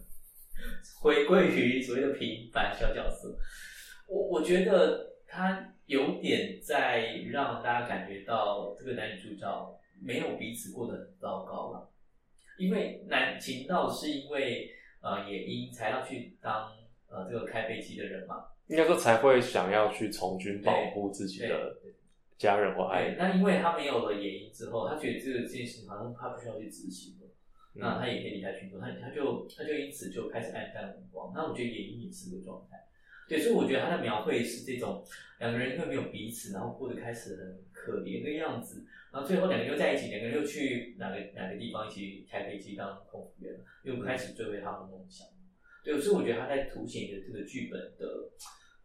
[1.01, 3.35] 回归于所谓的平凡小角色。
[4.07, 11.91] 我我觉得他有点在让大家感觉到这个男女主角没有彼此过得很糟糕了，
[12.59, 16.71] 因为男情道是因为呃野鹰才要去当
[17.09, 21.75] 呃这个开飞机的人嘛，应该说才会想要去从军保护自己的
[22.39, 23.17] 家人或爱。
[23.19, 27.27] 那因为他没有了野鹰之后，他觉得这个这件事情好像他不需要去执行了，
[27.75, 31.33] 嗯那他也可以离开群众，他他就他就因此就开始黯淡无光。
[31.35, 32.77] 那我觉得野鹰也是这个状态，
[33.29, 35.05] 对，所以我觉得他的描绘是这种
[35.41, 45.27] 两个人因为没有彼此，然后过得开始很可怜的样子，然后最后两个人又在一起，两个人又去哪个哪个地方一起开飞机当空服员，又开始追回他们的梦想。
[45.85, 48.31] 对，所以我觉得他在凸显一个这个剧本的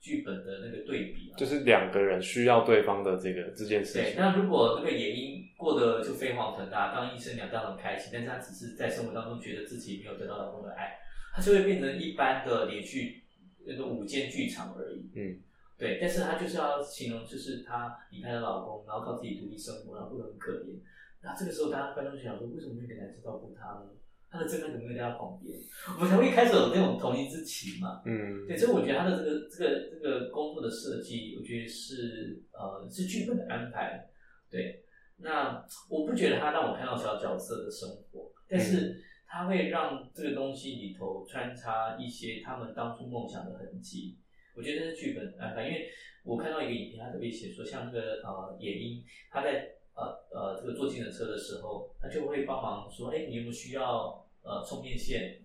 [0.01, 10.97] 剧本的那个对比啊，就是两个人需要对方的这个这件事情对，那如果那个野鹰过得就飞黄腾达，当医生两当然很开心，但是他只是在生活当中觉得自己没有得到老公的爱，
[11.35, 13.21] 他就会变成一般的连续
[13.63, 15.11] 那个午间剧场而已。
[15.15, 15.39] 嗯，
[15.77, 20.81] 对，但是他就是要形容，就是她离开了老公，然后靠自己独立生活，然后过得很可怜。
[21.21, 23.91] 那这个时候，大家观众就想说，为什么那个男生照顾她呢？
[24.31, 25.59] 她的真爱怎么会在他旁边？
[25.97, 28.01] 我们才会开始有那种同情之情嘛。
[28.05, 34.07] 嗯，对，所以我觉得他的这个这个这个工作的设计，我觉得是呃是剧本的安排。
[34.49, 34.85] 对，
[35.17, 44.17] 那我不觉得他让我看到小角色的生活，但是他会让这个东西里头穿插一些他们当初梦想的痕迹。
[44.55, 45.89] 我觉得这是剧本安排，因为
[46.23, 49.67] 我看到一个影片，他特别写说，像那个呃野鹰，他在
[50.01, 55.37] 呃呃这个坐计程车的时候，他就会帮忙说，哎，你有没有需要呃充电线？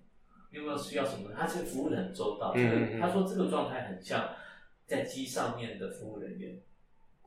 [0.51, 1.31] 你有没有需要什么？
[1.37, 4.31] 他这个服务的很周到，嗯嗯嗯他说这个状态很像
[4.87, 6.59] 在机上面的服务人员。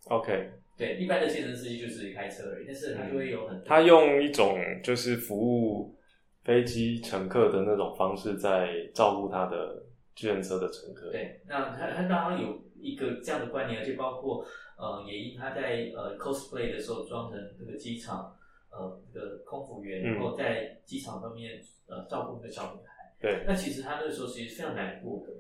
[0.06, 5.94] OK，对，一般的健身司机就只是开车而已，但是他就会有很多他用一种就是服务
[6.46, 9.84] 飞机乘客的那种方式，在照顾他的
[10.16, 14.44] 计程车的乘客。，对，那他他让他有一个这样的观念，而且包括
[14.80, 18.36] 呃也因他在呃 cosplay 的时候装成这个机场
[18.72, 23.14] 呃这个空服员，嗯然后在机场方面呃照顾那个小女孩。
[23.20, 25.34] 对，那其实他那个时候其实非常难过的，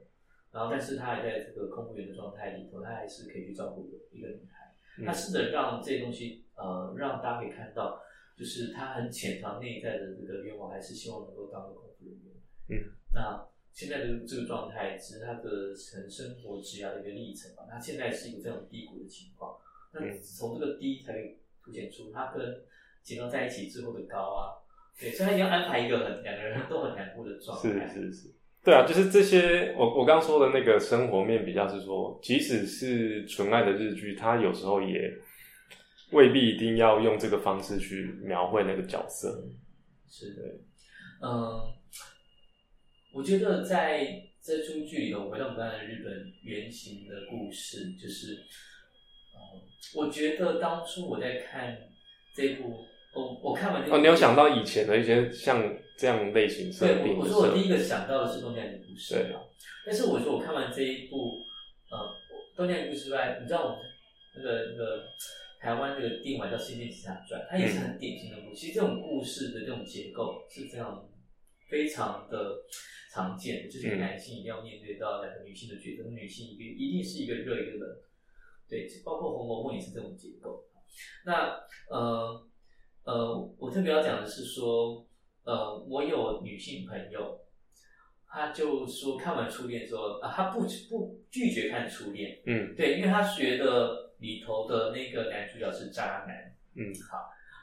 [0.51, 4.67] 然后但是他还在这个空服员的状态里头，他还是可以去照顾一个女孩。
[4.97, 8.01] 嗯他试着让这些东西，呃，让大家可以看到，
[8.37, 12.35] 就是他很潜藏内在的这个愿望，还是希望能够当个空服人员。
[12.67, 13.47] 嗯，那
[13.79, 17.63] 现在的这个状态，其实他的成生活职涯的一个历程嘛。
[17.71, 19.55] 他现在是一个这种低谷的情况，
[19.93, 22.61] 那嗯从这个低才会凸显出他跟
[23.01, 24.59] 剪刀在一起之后的高啊。
[24.99, 27.87] 对，所以他要安排一个很两个人都很难过的状态。
[27.87, 28.33] 是是是，
[28.65, 35.09] 对啊，就是这些我我刚说的那个生活面比较是说，即使是纯爱的日剧，它有时候也
[36.11, 39.47] 未必一定要用这个方式去描绘那个角色。
[40.09, 40.41] 是的，
[41.21, 41.61] 嗯，
[43.11, 48.35] 我觉得在这出剧里头，回到我们刚才的日本原型的故事，就是，
[49.33, 49.61] 嗯，
[49.95, 51.77] 我觉得当初我在看
[52.33, 59.41] 这部，我我看完这部哦，你有想到以前的一些像这样类型设对，我我说我第一个想到的是东京女故事对嘛，
[59.85, 61.43] 但是我说我看完这一部，
[61.89, 62.15] 呃，
[62.55, 63.79] 东京女故事之外，你知道我们
[64.35, 65.03] 那个那个
[65.59, 68.61] 台湾这个电影叫《仙剑奇侠传》，它也是很典型的故事。
[68.61, 71.09] 其实这种故事的这种结构是这样
[71.69, 72.57] 非常的
[73.13, 77.97] 常见的，就是男性一定要面对到两个女性的角色，女性一个一定是一个热一个冷，
[78.67, 80.65] 对，包括《红楼梦》也是这种结构。
[81.25, 82.47] 那呃
[83.03, 85.07] 呃，我特别要讲的是说，
[85.43, 87.39] 呃，我有女性朋友，
[88.27, 92.75] 她就说看完《初恋》之后啊，她不不拒绝看《初恋》，嗯。
[92.75, 96.55] 对，因为她觉得里头的那个男主角是渣男。
[96.75, 97.17] 嗯，好，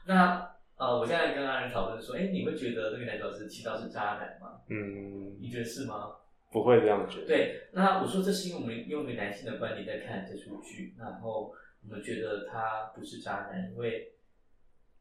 [0.06, 4.60] 那呃，我现在跟阿仁讨论说，哎，你会觉得那个男主角是七道是渣男吗？
[4.68, 6.12] 嗯，你觉得是吗？
[6.52, 7.26] 不会这样觉得。
[7.26, 14.12] 对，那我说这是因为我们用一个男性的观点在看这出剧，然后我们觉得他不是渣男，因为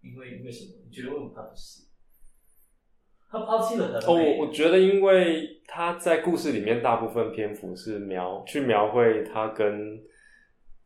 [0.02, 0.82] 因为因为什么？
[0.86, 1.84] 你觉得为什么他不是？
[3.30, 10.02] 他抛弃了他哦，我我觉得，因为他在故事里面大部分篇幅是描去描绘他跟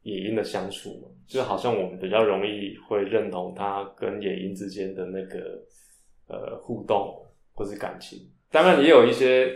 [0.01, 5.63] 野樱的相处嘛，就好像我们比较容易会认同他跟野樱之间的那个
[6.27, 8.19] 呃互动或是感情。
[8.49, 9.55] 当然，也有一些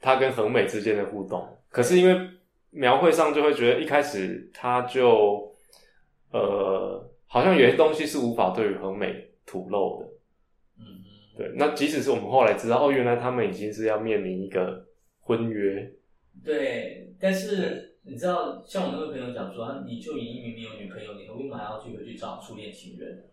[0.00, 2.28] 他跟恒美之间的互动，可是因为
[2.70, 5.54] 描绘上就会觉得一开始他就
[6.32, 10.06] 呃好像有些东西是无法对于恒美吐露的。
[10.76, 14.84] 嗯嗯，对，那即使是我们后来知道，哦，原来他们已经是要面临一个
[15.20, 15.88] 婚约，
[16.44, 23.24] 对，但是你知道，像我那位朋友讲说，你就已经明明有女朋友，你为什么还要去回去找初恋情人？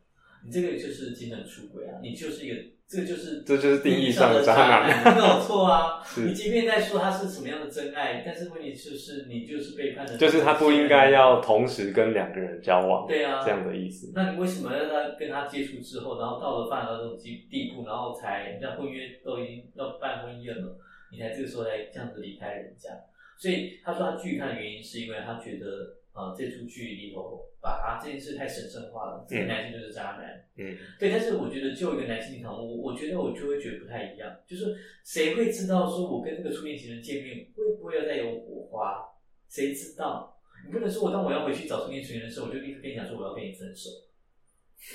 [0.45, 1.99] 你这个就是精神出轨啊！
[2.01, 2.55] 你就是一个，
[2.87, 5.99] 这个就是这就是定义上的的渣男男，没有错啊。
[6.23, 14.11] 你即便在说他是什么样的真爱，但是问题就是你就是背叛了，就是他不应该要同时跟两个人交往，对啊这样的意思。
[14.13, 20.77] 那你为什么要他跟他接触之后，然后到了发展到这种地地步，然后才人家婚约都已经要办婚宴了，
[21.11, 22.91] 你才这个时候才这样子离开人家？
[23.39, 30.43] 所以他说他拒看的原因是因为他觉得呃这出剧里头把他这件事太神圣化了，这个男性就是渣男。
[30.57, 39.05] 嗯，对，但是我觉得就一个男性立场，我我觉得我就会觉得不太一样，就是谁会知道说我跟这个初恋情人见面会不会要再有火花？
[39.49, 40.35] 谁知道？
[40.65, 43.91] 你不能说我当我要回去找初恋情人的时候，我就立刻跟你讲说我要跟你分手，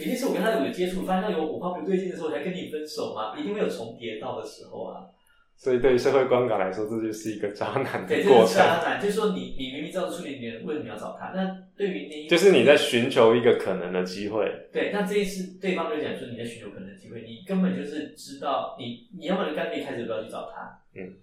[0.00, 5.06] 一定是我跟他有接触，发现到有火花不对劲的时候才跟你分手嘛，一定会有重叠到的时候啊。
[5.62, 11.28] 所以对于社会观感来说，这就是一个渣男对，的过这是渣，男，就是说你你明明知道初恋情人，为什么要找他？
[11.28, 14.44] 那对于那一就是你在寻求一个可能的机会。
[14.72, 21.14] 对，那这一次对方就讲说你在寻求可能的机会，你根本就是知道你你要么就干脆一开始不要去找他，嗯，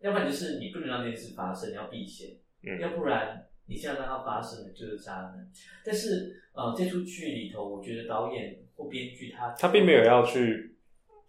[0.00, 2.30] 要不然就是你不能让这件事发生，你要避嫌，
[2.64, 5.48] 嗯要不然你现在让它发生了就是渣男。
[5.84, 10.74] 但是呃，这出剧里头，我觉得导演或编剧他他并没有要去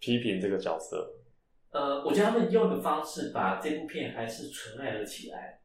[0.00, 1.12] 批评这个角色，
[1.76, 5.60] 呃，我觉得他们用的方式把这部片还是纯爱了起来。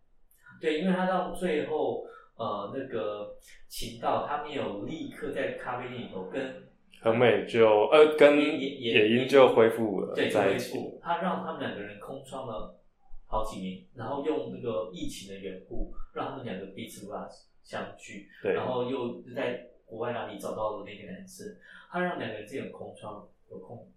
[0.60, 3.38] 对，因为他到最后，呃，那个
[3.70, 6.68] 秦道他没有立刻在咖啡店里头跟
[7.02, 10.74] 恒美就呃跟野樱就恢复了对在一起。
[10.74, 12.78] 恢复，他让他们两个人空窗了
[13.26, 17.26] 好几年，然后用那个疫情的缘故，让他们两个彼此无法
[17.64, 21.48] 相聚，对，然后又在国外那里找到了那个男生，
[21.90, 23.90] 他让两个人之间有空窗，有空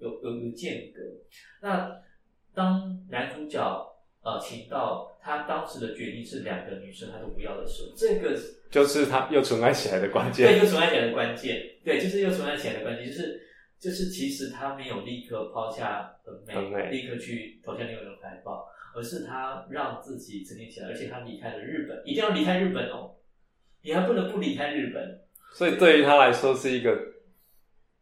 [0.00, 1.00] 有有有间隔。
[1.60, 2.00] 那
[2.54, 3.60] 当男主角
[4.22, 8.38] 呃秦道他当时的决定是两个女生他都不要的时候，这个。
[8.70, 13.42] 就是他又纯爱起来的关键对，又存在起来的关键，对，就是又存在起来的关键，就是
[13.80, 23.16] 就是其实他没有立刻抛下很美，很美立刻去投向另外一种怀抱，而是他让自己沉淀起来，而且他离开了日本，一定要离开日本哦，
[23.82, 25.20] 你还不能不离开日本，
[25.52, 26.96] 所以对于他来说是一个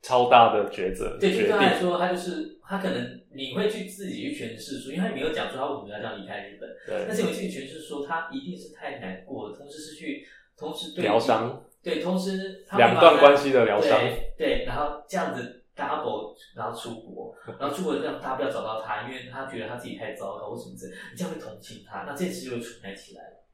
[0.02, 1.80] 超大的抉择对，就决对他来。
[1.80, 10.26] 说，他就是他可能你会去自己去诠释说，因为他没有讲说他为什么要这样离开日本，对但是对，有些诠释说他一定是太难过了，同时是去
[10.56, 13.98] 同时对疗伤，对，同时两段关系的疗伤。
[14.00, 23.44] 对对，然后这样子 double，然后出国，然后出国让大家不要找到他，因为他觉得他自己太糟糕或什么之类，你这样会同情他，那这件事就会存在起来了。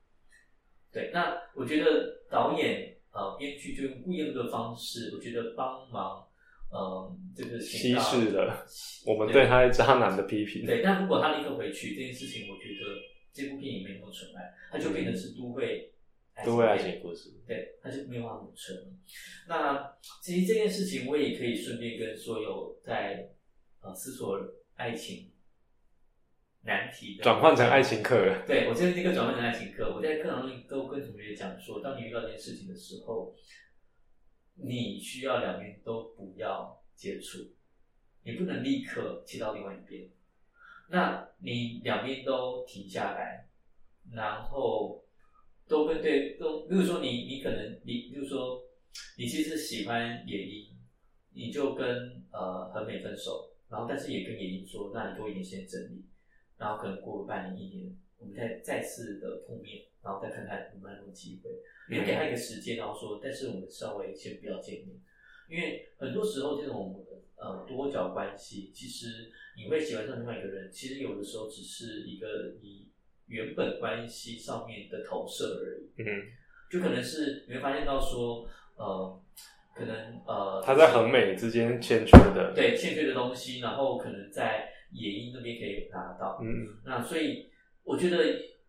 [0.93, 6.25] 对，那我觉得导演呃编剧就用故意的方式，我觉得帮忙
[6.71, 8.67] 呃这个稀释了
[9.07, 10.65] 我们对他渣男的批评。
[10.67, 13.01] 对，但如果他立刻回去，这件事情我觉得
[13.33, 15.93] 这部电影没那么纯爱，它就变成是都会
[16.45, 18.77] 都会爱情故事，对，它就没有办法母纯。
[19.49, 23.29] 那其实这件事情，我也可以顺便跟所有在
[23.81, 24.41] 呃思索
[24.77, 25.31] 爱情
[26.63, 28.45] 难题的转换成爱情课了。
[28.47, 33.35] 对我这是一个转换成爱情课，我在课堂里都跟同学讲说，当你遇到这件事情的时候，
[34.55, 37.39] 你需要两边都不要接触，
[38.23, 40.09] 你不能立刻切到另外一边，
[40.89, 43.49] 那你两边都停下来，
[44.13, 45.05] 然后
[45.67, 48.63] 都跟对都，比如说你你可能你，比如说
[49.19, 50.77] 你其实喜欢野樱，
[51.33, 56.05] 你就跟呃恒美分手，然后但是也跟野樱说，那你给我一点时间整理。
[56.57, 61.51] 然后可能过了半年一年，我们再再次的碰面，然后再看看有没有那种机会。
[61.89, 64.97] 你会给他一个时间，然后说，但是我们稍微先不要见面，
[65.49, 67.05] 因为很多时候这种
[67.37, 72.89] 呃多角关系，其实你会喜欢上另外一个人，其实有的时候只是一个你
[73.27, 75.93] 原本关系上面的投射而已。
[75.99, 76.05] 嗯，
[76.71, 79.23] 就可能是你会发现到说，呃，
[79.75, 82.55] 可能呃他在很美之间欠缺的。
[82.55, 86.41] 对欠缺的东西，然后可能在野鹰那边可以拿到。
[86.43, 87.51] 嗯，那所以
[87.83, 88.17] 我觉得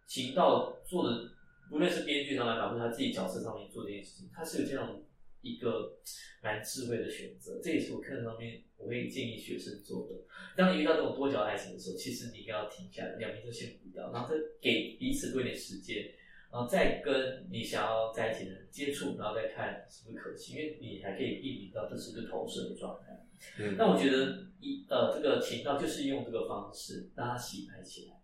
[0.05, 1.31] 秦道做的，
[1.71, 5.01] 无论是编剧上来讲，或者他自己角色上面做这件事情，他是有这样
[5.41, 5.97] 一个
[6.41, 7.59] 蛮智慧的选择。
[7.61, 10.15] 这也是我看上面我会建议学生做的。
[10.55, 16.13] 当你遇到这种多角爱情的时候，其实你应该要停下来，两边都先不要，然后再给彼此多一点时间，
[16.51, 23.21] 然后再跟你想要在一起的人接触，然后再看是不是可行，因为你还可以避免到这是一个投射的状态。
[23.59, 28.15] 嗯那我觉得一呃，这个情道就是用这个方式让他洗牌起来，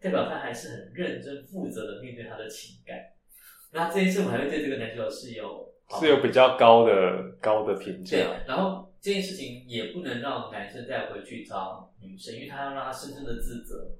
[0.00, 2.96] 代表他还是很认真负责的面对他的情感。
[3.72, 13.90] 那这一次我还会对这个男主角是有是有比较高的高的评价对。，然后这件事情也不能让男生再回去找女生，因为他要让他深深的自责，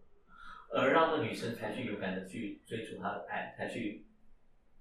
[0.72, 4.06] 而让那女生才去勇敢的去追逐他的爱，才去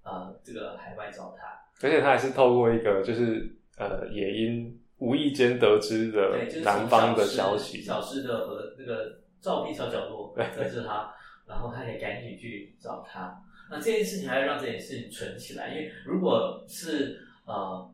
[0.02, 1.44] 呃这个海外找他。
[1.86, 11.14] 而且他还是透过一个就是呃野因无意间得知的对，就是南方的消息，小诗的和那个照片小角落对得知他，
[11.46, 13.40] 然后他也赶紧去找他。
[13.70, 17.88] 那这件事情还要让这件事情存起来，因为如果是呃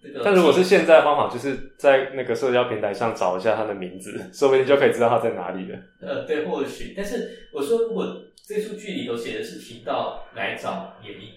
[0.00, 5.78] 这个，但如果是现在的方法，就是在那个社交平台上找一下他的名字， 说不定就可以知道他在哪里了。
[6.00, 11.30] 呃对，或许，但是我说如果这出剧里头写的是提到来找演绎，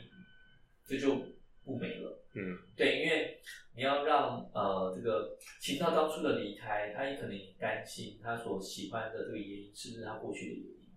[0.88, 1.16] 这就
[1.63, 2.22] 不美了。
[2.36, 3.39] 嗯，对，因为
[3.76, 10.90] 你要让呃这个秦道当初的离开，他也可能担心他所喜欢的这个野鹰是不是他过去的野鹰。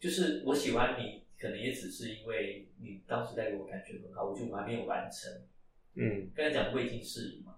[0.00, 5.30] 就是我喜欢你，可能也只是因为你当时带给我感觉很好，我就还没有完成。
[5.94, 7.56] 嗯，刚才讲未尽事宜嘛，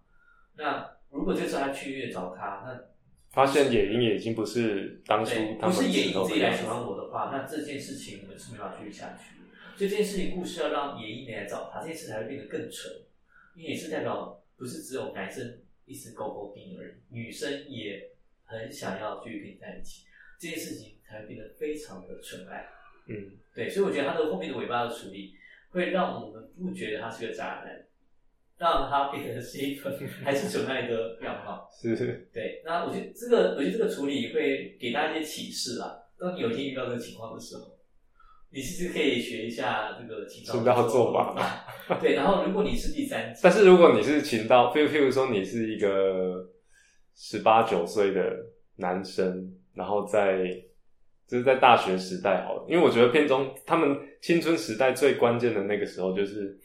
[0.57, 2.85] 那如果这次他去越找他，那
[3.31, 5.31] 发现野营也已经不是当初，
[5.61, 6.67] 他们不是野营自己来喜。
[6.67, 9.41] 欢我的话，那这件事情我们是没法继续下去。
[9.77, 12.93] 所以这件事情故事要让野营来找他，这件事才会变得更纯，
[13.55, 18.11] 因为也是代表不是只有男生一直勾勾定而已，女生也
[18.45, 20.07] 很想要继续跟你在一起，
[20.39, 22.69] 这件事情才会变得非常的纯爱。
[23.07, 25.35] 嗯，对，所以我觉得他的后面的尾巴的处理，
[25.71, 27.87] 会让我们不觉得他是个渣男，
[28.57, 31.69] 让他变成是一个还是纯爱的样貌。
[31.73, 36.03] 是，对，那我觉得这个，我觉得这个处理会给大家一些启示啦。
[36.19, 37.74] 当你有一天遇到这个情况的时候，
[38.55, 41.67] 你其实可以学一下这个情情道做法。
[42.01, 46.49] 对，然后如果你是第三者，但是如果你是情到，譬如譬如说你是一个
[47.17, 48.23] 十八九岁的
[48.77, 50.49] 男生，然后在
[51.27, 56.57] 就是在大学时代好了，因为我觉得片中他们青春时代最关键的那个时候就是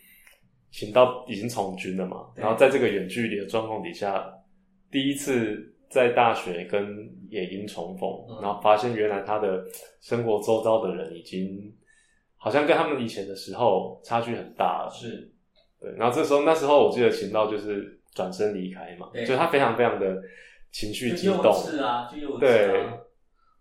[0.69, 4.31] 情到已经从军了嘛，然后在这个远距离的状况底下，
[4.91, 9.65] 第一次在大学跟野营重逢，嗯然后发现原来他的
[10.01, 11.73] 生活周遭的人已经
[12.39, 14.89] 好像跟他们以前的时候差距很大了。
[14.91, 15.31] 是
[15.79, 20.21] 对，然后这时候那时候我记得秦道就是转身离开嘛，对就他非常非常的
[20.71, 22.97] 情绪激动，是啊，就幼稚对啊。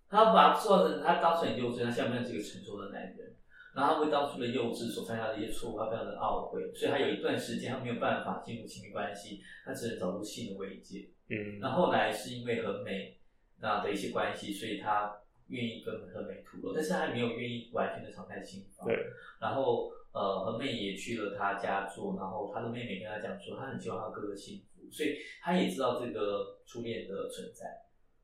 [0.08, 3.34] 他把他做的他当时很幼稚，他下面是一个成熟的男人。
[3.76, 11.08] 然后他为当初的幼稚所犯下的一些错误，他非常的懊悔，所以他有一段时间他没有办法进入亲密关系，他只能找入性的慰藉。
[11.28, 13.16] 嗯，那后来是因为和美
[13.60, 15.14] 那的一些关系，所以他
[15.48, 18.86] 愿意跟和美吐露，但是他还没有愿意完全的敞开心房。
[18.86, 18.96] 对，
[19.40, 27.66] 然后呃，和美也去了他家住，然后他的妹妹跟他讲说，他很希望他哥哥幸福，所以他也知道这个初恋的存在，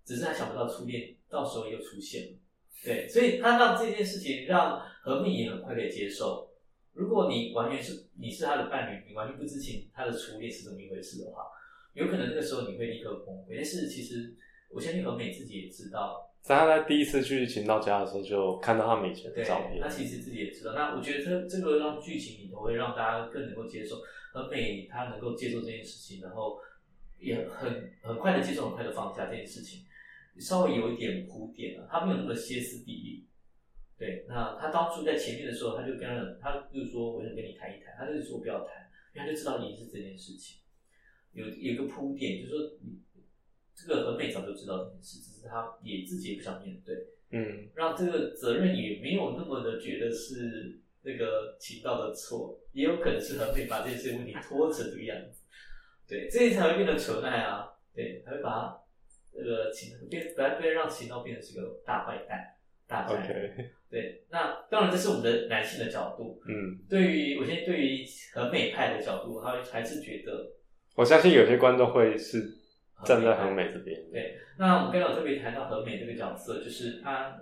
[0.05, 2.39] 只是他想不到初恋到时候又出现了。
[2.85, 6.51] 对，所以他让这件事情让何美也很快可以接受。
[6.93, 11.45] 如果你完全是你是他的伴侣，你完全不知情他的初恋是怎么一回事的话，
[11.95, 13.55] 有可能那个时候你会立刻崩溃。
[13.57, 14.35] 但是其实
[14.69, 19.89] 我相信何美自己也知道，在他第一次去秦道家的时候，就看到他们以前的照片他。
[19.89, 20.75] 其实自己也知道。
[20.75, 23.97] 那我觉得这这个让剧情里头会让大家更能够接受，
[24.31, 26.59] 何美她能够接受这件事情，然后
[27.19, 29.87] 也很很快的接受，很快的放下这件事情，
[30.39, 33.27] 稍微有一点铺垫了，他没有那么歇斯底里。
[33.97, 36.03] 对，那他当初在前面的时候，他就跟
[36.43, 38.85] 他，他就说我想跟你谈一谈，他就说不要谈，
[39.15, 40.61] 因为他就知道已经是这件事情，
[41.33, 42.59] 有有一个铺垫，就是说
[43.75, 46.95] 这个很美早就知道这件事，只是他也自己也不想面对，
[47.31, 55.43] 嗯，让这个责任也没有那么的觉得是那个情道的错，也有可能是很美把这些问题拖成这个样子，
[56.09, 58.81] 对，这才会变得纯爱啊，对，才会把他
[59.33, 62.55] 这个情变，不要不要让情道变成是个大坏蛋、
[62.87, 66.41] 大宅男 OK，对，那当然这是我们的男性的角度。
[66.47, 70.53] 嗯，对于我现在对于很美派的角度，他还是觉得
[70.95, 72.57] 我相信有些观众会是
[73.03, 74.01] 站在很美这边。
[74.13, 74.39] 对。
[74.57, 77.37] 那我们刚刚有特别谈到很美这个角色，就是他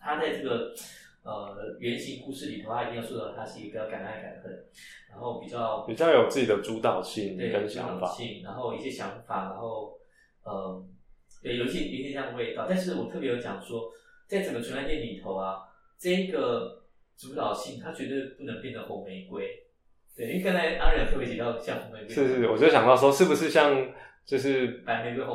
[0.00, 0.74] 他在这个
[1.22, 4.64] 呃原型故事里头，他一定要说到他是一个敢爱敢恨，
[5.10, 8.08] 然后比较比较有自己的主导性对跟想法。
[8.08, 9.98] 性，然后一些想法，然后
[10.42, 10.84] 呃
[11.42, 12.66] 对有一些有一些这样的味道。
[12.68, 13.92] 但是我特别有讲说，
[14.26, 15.60] 在整个纯爱店里头啊，
[15.98, 16.82] 这个
[17.16, 19.64] 主导性他绝对不能变成红玫瑰。
[20.16, 23.92] 对，因为刚才阿仁特别提到像红玫瑰，是是，我就想到说，是不是像
[24.28, 24.84] 就是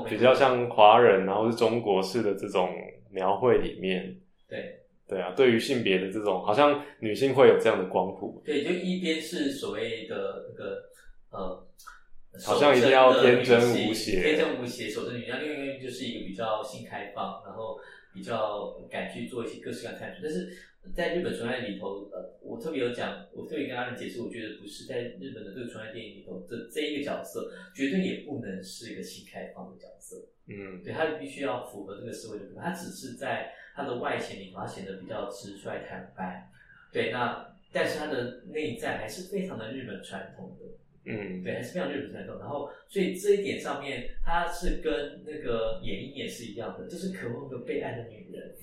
[0.08, 2.70] 比较像华人，然后是中国式的这种
[3.10, 4.16] 描绘里面，
[4.48, 8.44] 对对啊，对于性别的这种，好像女性会有这样的光谱。
[8.46, 10.84] 对，就一边是所谓的那个
[11.32, 11.68] 呃。
[12.44, 15.30] 好像一定要天真无邪天真无邪，守着女性。
[15.30, 17.78] 那另外一边就是一个比较性开放，然后
[18.12, 20.20] 比较敢去做一些各式各样的探索。
[20.24, 20.50] 但是
[20.96, 30.18] 在日本纯爱里头，呃，我特别有讲，我特别跟阿仁解释，我觉得不是在日本的这个纯爱电影里头这这一个角色，绝对也不能是一个性开放的角色。
[30.48, 36.50] 嗯，对，他必须要符合这个社会的他只是在他的外显里头，他显得比较直率坦白。
[36.92, 40.66] 对，那但是他的内在还是非常的日本传统的。
[41.06, 42.40] 嗯，对，还是非常日本传统。
[42.40, 48.54] 然后，所以这一点上面，他是跟那个野樱也是一样的，就是渴望一个被爱的女人，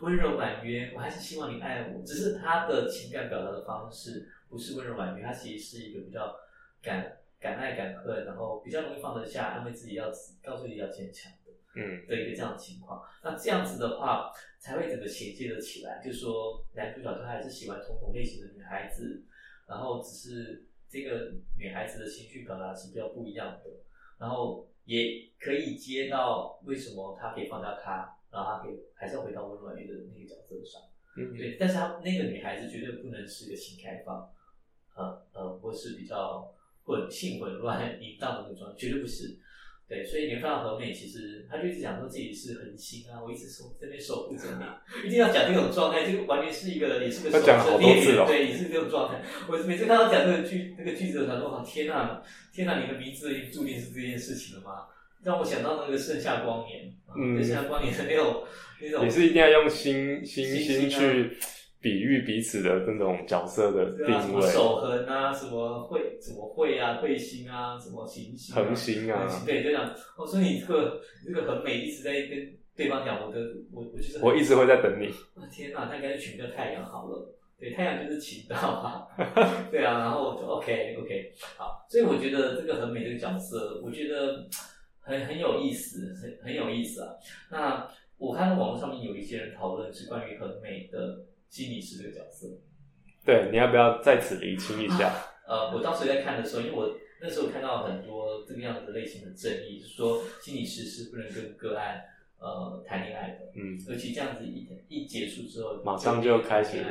[0.00, 0.92] 温柔婉约。
[0.94, 6.36] 我还是希望你爱我，只是他的情感表达的方式不是温柔婉约，他其实是一个比较
[6.82, 10.06] 敢敢爱敢恨，然后比较容易放得下，安慰自己要
[10.42, 11.38] 告诉自己要坚强的。
[11.74, 16.00] 嗯，的一个这样的情况，那这样子的话，才会整个衔接的起来。
[16.02, 19.22] 就是说，男主角他还是喜欢同种类型的女孩子，
[19.68, 23.70] 然后只是这个女孩子的情绪表达是比较不一样的，
[24.18, 30.80] 然后也可以接到为什么他可以放下他，然后他可以还是要回到温婉玉的那个角色上。
[31.16, 34.30] 嗯，对，但是他那个女孩子绝对不能是个性开放，
[34.94, 36.48] 呃呃，或是比较
[36.84, 39.38] 混性混乱淫荡的那种状态，绝对不是。
[39.88, 44.64] 对，所以你会看到何美，其实她就一直讲说自己是恒星啊，我一直守这边守护着你，
[45.08, 49.24] 一定要讲这种状态，就完全是一个也是个守她讲好贞烈女，多次哦对，也是这种状态。
[49.48, 52.22] 我每次看到讲这个句那个句子的时候，哇，天哪，
[52.52, 54.86] 天哪，你的名字注定是这件事情了吗？
[55.24, 56.92] 让我想到那个盛夏光年，
[57.36, 58.44] 盛夏光年的那种
[58.80, 61.36] 那种也是一定要用星星星去
[61.80, 73.40] 比喻彼此的那种角色的对啊，什么恒啊，什么彗，什么彗啊，彗星啊，什么行星、啊、恒星啊对，就讲，我说你这个你这个很美，一直在跟对方讲，我的
[73.72, 75.06] 我我就是我一直会在等你。
[75.34, 77.34] 啊天哪，那干脆取名叫太阳好了。
[77.60, 79.02] 对，太阳就是情道啊，
[79.70, 84.46] 对啊，然后我就 OK OK 好，所以我觉得这个很美这个角色，我觉得
[85.08, 87.14] 很很有意思，很很有意思啊。
[87.50, 87.88] 那
[88.18, 92.46] 我看到网络上面有一些人讨论是关于很美的心理师这个角色，
[93.24, 95.12] 对，你要不要在此厘清一下？
[95.48, 102.02] 呃，我当时在看的时候，因为我那时候看到很多这个样子类型的争议，就是说心理师是不能跟个案
[102.38, 106.84] 呃谈恋爱的，嗯，尤其这样子一一结束之后，马上就开始。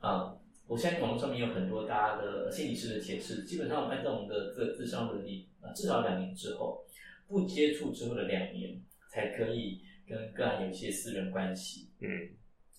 [0.00, 0.34] 啊、
[0.66, 6.84] 我相信网络上面有很多大家的心理师的解释，基本上按照我们的这个智商伦理，啊，至少两年之后，
[7.26, 11.90] 不接触之后的两年，才可以跟个案有一些私人关系。
[12.00, 12.08] 嗯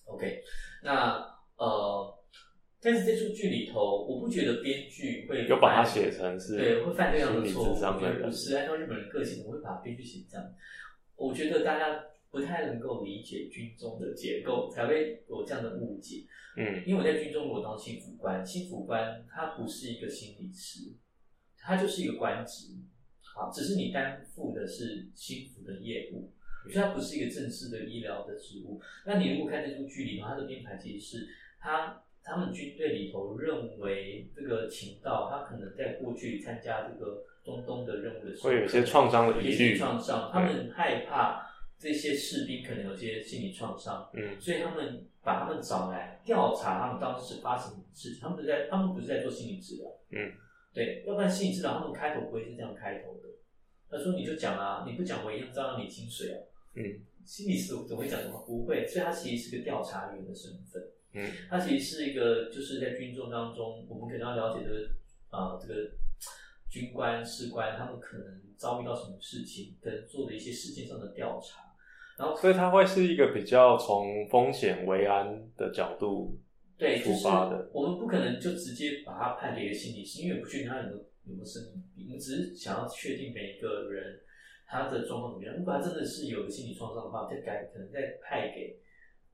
[0.06, 0.42] OK，
[0.82, 1.16] 那
[1.56, 2.14] 呃，
[2.80, 10.46] 但是这出剧里头，我不觉得编剧会有把它写成是对会犯这样的错误，我，觉得不是按照日本人个性，我会把编剧写这样。
[11.16, 16.26] 我觉得大家不太能够理解军中的结构，才会有这样的误解。
[16.56, 20.94] 嗯因为我在军中，我当心辅官，心辅官他不是一个心理师，
[21.56, 22.74] 他就是一个官职，
[23.34, 26.30] 好，只是你担负的是心服的业务，
[26.70, 28.80] 所以它不是一个正式的医疗的职务。
[29.04, 31.28] 那你如果看这出剧里头，它的编排其实是
[31.58, 41.46] 他他们军队里头认为这个情报他可能在过去参加这个中东的任务的时候，会有一些创伤的疑虑，创伤，他们害怕
[41.78, 48.20] 这些士兵可能有些心理创伤，嗯所以他们把他们找来调查他们当时发生的事情。
[48.22, 50.32] 他们不是在，他们不是在做心理治疗，嗯，
[50.74, 53.28] 对，要不然心理治疗他们开头不会是这样开头的。
[53.88, 56.38] 他说你就讲啊，你不讲我一样照样你薪水啊。
[56.74, 56.82] 嗯
[57.24, 58.44] 心理师怎么会讲什么？
[58.46, 60.82] 不会，所以他其实是个调查员的身份。
[61.12, 64.90] 嗯他其实是一个就是在军中当中，我们可能要了解的
[65.30, 65.90] 啊、呃这个
[66.68, 71.62] 军官士官他们可能遭遇到什么事情，跟做的一些事件上的调查。
[72.18, 76.36] 然后所以他会是一个比较从风险为安的角度，
[76.84, 77.26] 对，就是
[77.72, 84.20] 我们不可能就直接把他判给一个心理师，因为不确定他有没有有没有生理病，我们只是想要确定每一个人
[84.66, 85.56] 他的状况怎么样。
[85.56, 88.76] 如果他真的是有心理创伤的话，再改可能再派给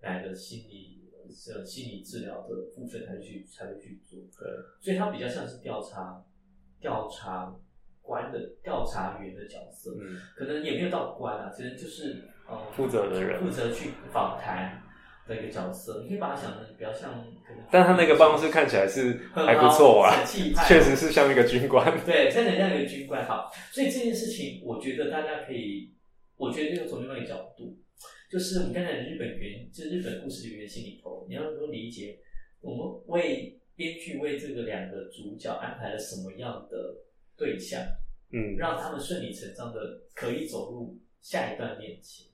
[0.00, 1.10] 哪个心理
[1.52, 4.20] 呃心理治疗的部分才会去才会去做。
[4.38, 4.48] 对，
[4.80, 6.24] 所以他比较像是调查
[6.80, 7.52] 调查
[8.00, 13.42] 官的调查员的角色，嗯，可能也没有到官啊，其实就是呃负责的人。
[13.42, 14.82] 负责去访谈
[15.30, 16.02] 的一个角色。
[16.02, 17.24] 你可以把它想的比较像，
[17.70, 25.94] 但他那个办公室看起来是还不错啊很气，派 确实是像一个军官，对，看起来像一个军官好，所以这件事情，我觉得大家可以，
[26.36, 27.78] 我觉得要从另外一个角度，
[28.30, 32.18] 就是我们刚才的日本原，就是日本故事的原型里头，你要能够理解，
[32.60, 36.94] 我们为编剧为这个两个主角安排了什么样的
[37.36, 37.80] 对象，
[38.32, 39.80] 嗯让他们顺理成章的
[40.14, 42.29] 可以走入下一段恋情。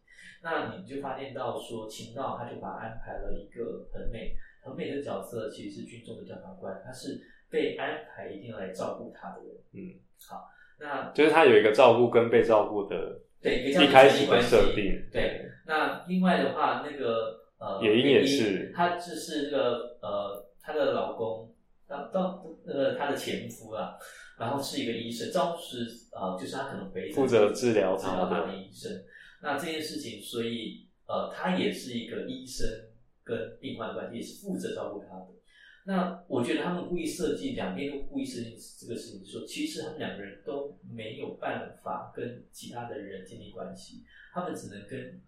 [0.47, 7.20] 那你就发现到说，秦道他就把安排了一个很美很美的角色，其实是军中的调查官，他是
[7.51, 9.57] 被安排一定要来照顾他的人。
[9.72, 9.99] 嗯，
[10.30, 21.53] 好，那就是他有一个照顾跟被照顾的对一个一开始的设定，对，那另外的话，那个呃，野樱也是他就是那个呃，她的老公
[21.88, 23.99] 当当那个她的前夫啦，
[24.38, 28.92] 然后是一个医生，当时呃，就是他可能回负责治疗他治疗他的的医生。
[29.43, 32.66] 那这件事情，所以呃，他也是一个医生
[33.22, 35.28] 跟病患关系，也是负责照顾他的。
[35.84, 45.20] 那我觉得他们故意设计两边都故意设计这个事情，说其实他们两个人都没有办法跟其他的人建立关系，他们只能跟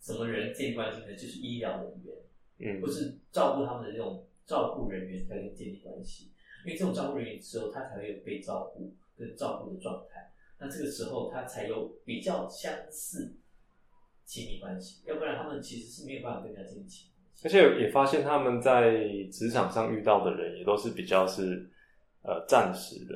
[0.00, 1.12] 什么人建立关系呢？
[1.14, 6.30] 就是医疗人员，嗯或是照顾他们的这种照顾人员才能建立关系。
[6.64, 10.30] 因为这种照顾人员之后，他才会有被照顾跟照顾的状态。
[10.60, 13.36] 那这个时候，他才有比较相似
[14.24, 17.12] 亲密关系，要不然他们其实是没有办法跟人家建立亲密。
[17.44, 18.98] 而且也发现他们在
[19.30, 21.70] 职场上遇到的人也都是比较是
[22.22, 23.14] 呃暂时的，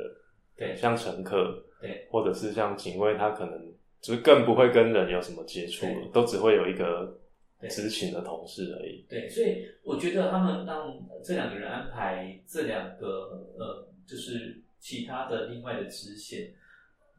[0.56, 7.18] 对像乘客，对，或者是像警卫，他可能就是更不会跟人有什么接触了，都只会有一个
[7.58, 9.04] 对执勤的同事而已。
[9.08, 16.54] 对，所以我觉得他们让这两个人安排这两个呃，就是其他的另外的支线，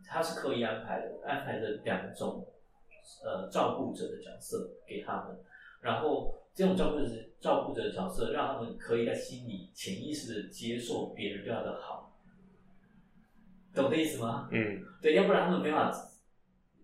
[0.07, 2.45] 他是刻意安排的，安排的两种
[3.23, 5.37] 呃照顾者的角色给他们，
[5.81, 7.05] 然后这种照顾者
[7.39, 12.15] 照顾者的角色，让他们可以在心里潜意识的接受别人对他的好，
[13.73, 14.49] 懂这意思吗？
[14.51, 15.91] 嗯，对，要不然他们没法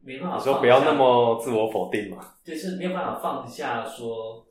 [0.01, 2.35] 没办法你说不要那么自我否定嘛。
[2.43, 4.47] 就是没有办法放下说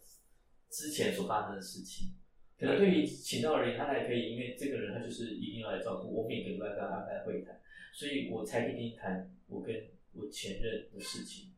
[0.70, 2.14] 之前所发生的事情。
[2.58, 7.56] 可能对于请到的人，他还可以，因为这个人他就是一定要来照顾我，每个礼拜跟他安排会谈，
[7.99, 9.74] 所以我才可以跟你谈我跟
[10.12, 11.51] 我前任的事情。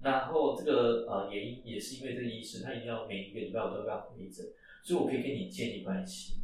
[0.00, 4.46] 然后这个呃原因也是因为这个医生，他一定要每一个礼拜我都要回诊，
[4.82, 6.40] 所以我可以跟你建立关系。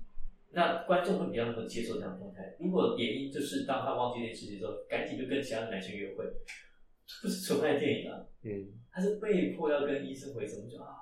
[0.50, 2.54] 那观众会比较能够接受这样的状态。
[2.60, 6.26] 如果原因就是当他忘记这件事情之后，赶紧就跟其他的男性约会，
[7.06, 10.96] 这不是纯爱电影啊，嗯，他是被迫要跟医生回诊，我就啊，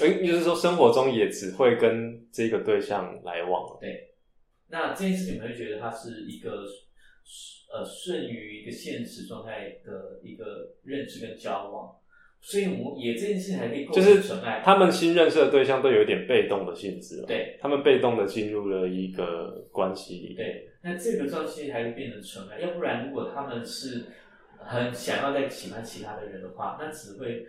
[0.00, 3.78] 呃，也就是说生活中也只会跟这个对象来往。
[3.80, 4.14] 对
[4.66, 6.64] 那这件事情，我们会觉得他是一个
[7.72, 11.96] 呃顺于一个现实状态的一个认知跟交往，
[12.40, 14.62] 所以我们也这件事情还可以构就是成纯爱。
[14.64, 24.04] 他们新认识的对象都有一点被动的性质了，对他们被动的进入了一个关系里。，对，那这个关系还会变成纯爱，要不然如果他们是
[24.58, 27.46] 很想要再喜欢其他的人的话，那只会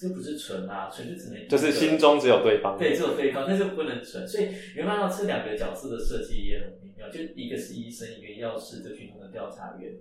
[0.00, 2.78] 这不是纯啊，纯就只能就是心中只有对方。
[2.78, 4.26] 对，只有对方，但是不能纯。
[4.28, 4.44] 所以
[4.76, 9.92] 你会看到这两个角色的设计也很微妙，就一个是医生，一个药师这群中的调查员。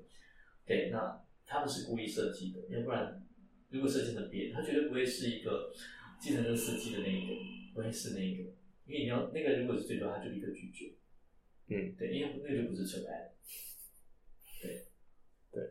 [0.68, 3.26] 对，那他们是故意设计的，要不然
[3.72, 5.72] 如果设计成别，他绝对不会是一个
[6.22, 7.34] 继承车司机的那一个，
[7.74, 8.44] 不会是那一个，
[8.86, 10.94] 因为你要那个如果是最多，他就立刻拒绝。
[11.70, 13.32] 嗯，对，因为那个就不是纯爱。
[14.62, 14.86] 对，
[15.52, 15.64] 对，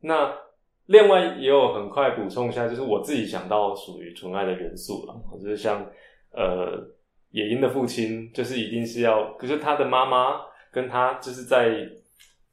[0.00, 0.42] 那。
[0.86, 5.80] 另外也有很快补充一下，就是我自己想到属于纯爱的元素了，就是像
[6.32, 6.78] 呃
[7.30, 11.74] 野樱的父亲，就是一定是要，可是他的妈妈跟他就是在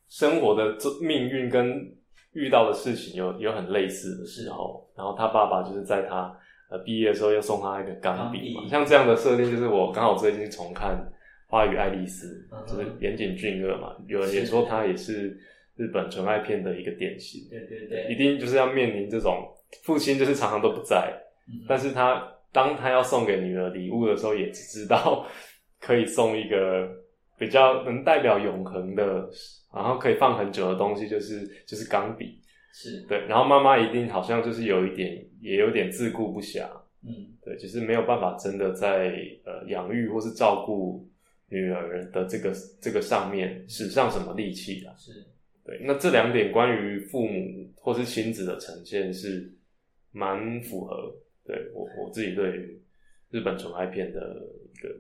[0.07, 1.93] 生活的命运跟
[2.31, 6.33] 遇到的事情有有很类似的时候，然后他爸爸就是在他
[6.69, 10.95] 呃毕业的时候又送他一个钢笔嘛，像这样的设定，就是我刚好最近重看
[11.51, 15.37] 《花与爱丽丝》，就是岩井俊二嘛，有人也说他也是。
[15.81, 19.51] 日本纯爱片的一个典型，对对对，一定就是要面临这种
[19.81, 21.11] 父亲就是常常都不在，
[21.67, 22.21] 但是他
[22.51, 25.25] 当他要送给女儿礼物的时候，也只知道
[25.79, 26.87] 可以送一个
[27.39, 29.27] 比较能代表永恒的，
[29.73, 32.39] 然后可以放很久的东西，就是就是钢笔，
[32.71, 33.01] 是。
[33.07, 36.63] 对，然后妈妈一定好像就是有一点也有点自顾不暇，
[37.03, 37.09] 嗯，
[37.43, 39.15] 对，就是没有办法真的在
[39.45, 41.09] 呃养育或是照顾
[41.49, 45.11] 女儿的这个这个上面使上什么力气啊，是。
[45.71, 49.49] 对，那这两点关于父母或是亲子的呈现是
[50.11, 51.15] 蛮符合，
[51.45, 52.81] 对我我自己对于
[53.29, 54.19] 日本纯爱片的
[54.73, 54.93] 一个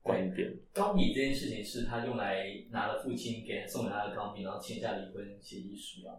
[0.00, 0.50] 观点。
[0.72, 6.16] 钢笔这件事情是他用来拿了父亲给送给他的钢笔，然后签下离婚协议书啊。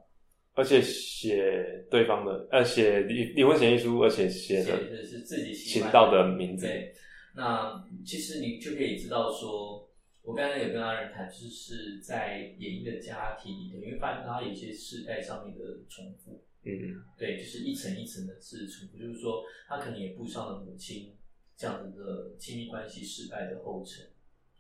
[0.54, 6.68] 而且写对方的呃写离离婚协议书，而且写的是自己写到的名字。
[6.68, 6.94] 对，
[7.36, 9.89] 那其实你就可以知道说。
[10.30, 16.40] 我刚才有跟阿仁谈，就是在演艺的家庭里头，你会发现他有一些世代上面的重复。
[16.62, 21.16] 嗯，对，就是一层一层的是重复，就是说他可能也步上了母亲
[21.58, 24.06] 这样子的亲密关系失败的后尘。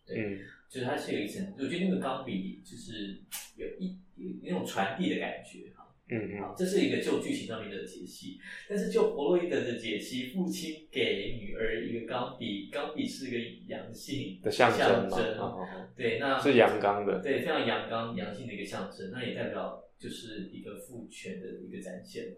[0.07, 3.21] 对，就是他是有一层，我觉得那个钢笔就是
[3.55, 5.71] 有一有那种传递的感觉。
[6.11, 13.37] 嗯好，这是一个就剧情上面的解析，但是就弗洛伊德的解析，父亲给女儿一个钢笔，钢笔是一个
[13.67, 15.67] 阳性的象征嘛？
[15.95, 22.37] 对，那是阳刚的，对，非常阳刚、阳性的一个象征，那也代表就是一个父权的一个展现。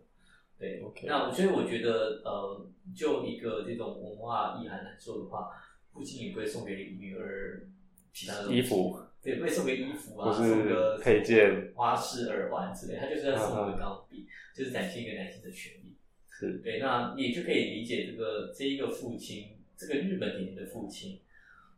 [0.59, 5.49] 对，OK，那所以我觉得，呃，就一个这种文化意涵来说的话，
[5.93, 7.67] 父亲也会送给女儿
[8.13, 8.99] 其他的衣服。
[9.23, 15.95] 对，会送个衣服啊，送个配件、花式、耳环之类，他就是要送个钢笔，就是展现一个男性的权利。
[16.29, 21.19] 是对，那你就可以理解这个这一个父亲，这个日本典型的父亲，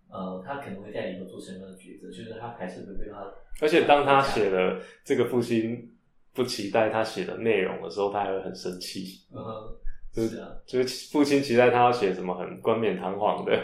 [0.09, 2.07] 呃，他可能会在里头做什么样的抉择？
[2.07, 3.29] 就是他还是会对他，
[3.59, 5.91] 而且当他写了这个父亲
[6.33, 9.19] 不期待他写的内容的时候，他还会很生气。
[9.33, 13.61] 嗯，是啊，就是父亲期待他要写什么很冠冕堂皇的。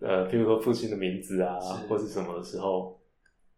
[0.00, 2.98] 呃，譬如说父亲的名字啊，或是什么的时候，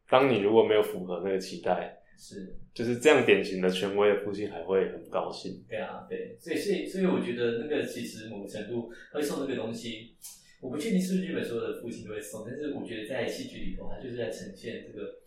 [0.09, 5.65] 当你如果没有符合那个期待，是就是这样典型的权威的父亲，还会很高兴。
[5.69, 10.17] 对啊，对，所以所以所以我觉得那个其实某个程度会送这个东西，
[10.61, 15.21] 我不确定是不是日本所有的父亲都会送，但是我觉得在戏剧里头，他就是在呈现这个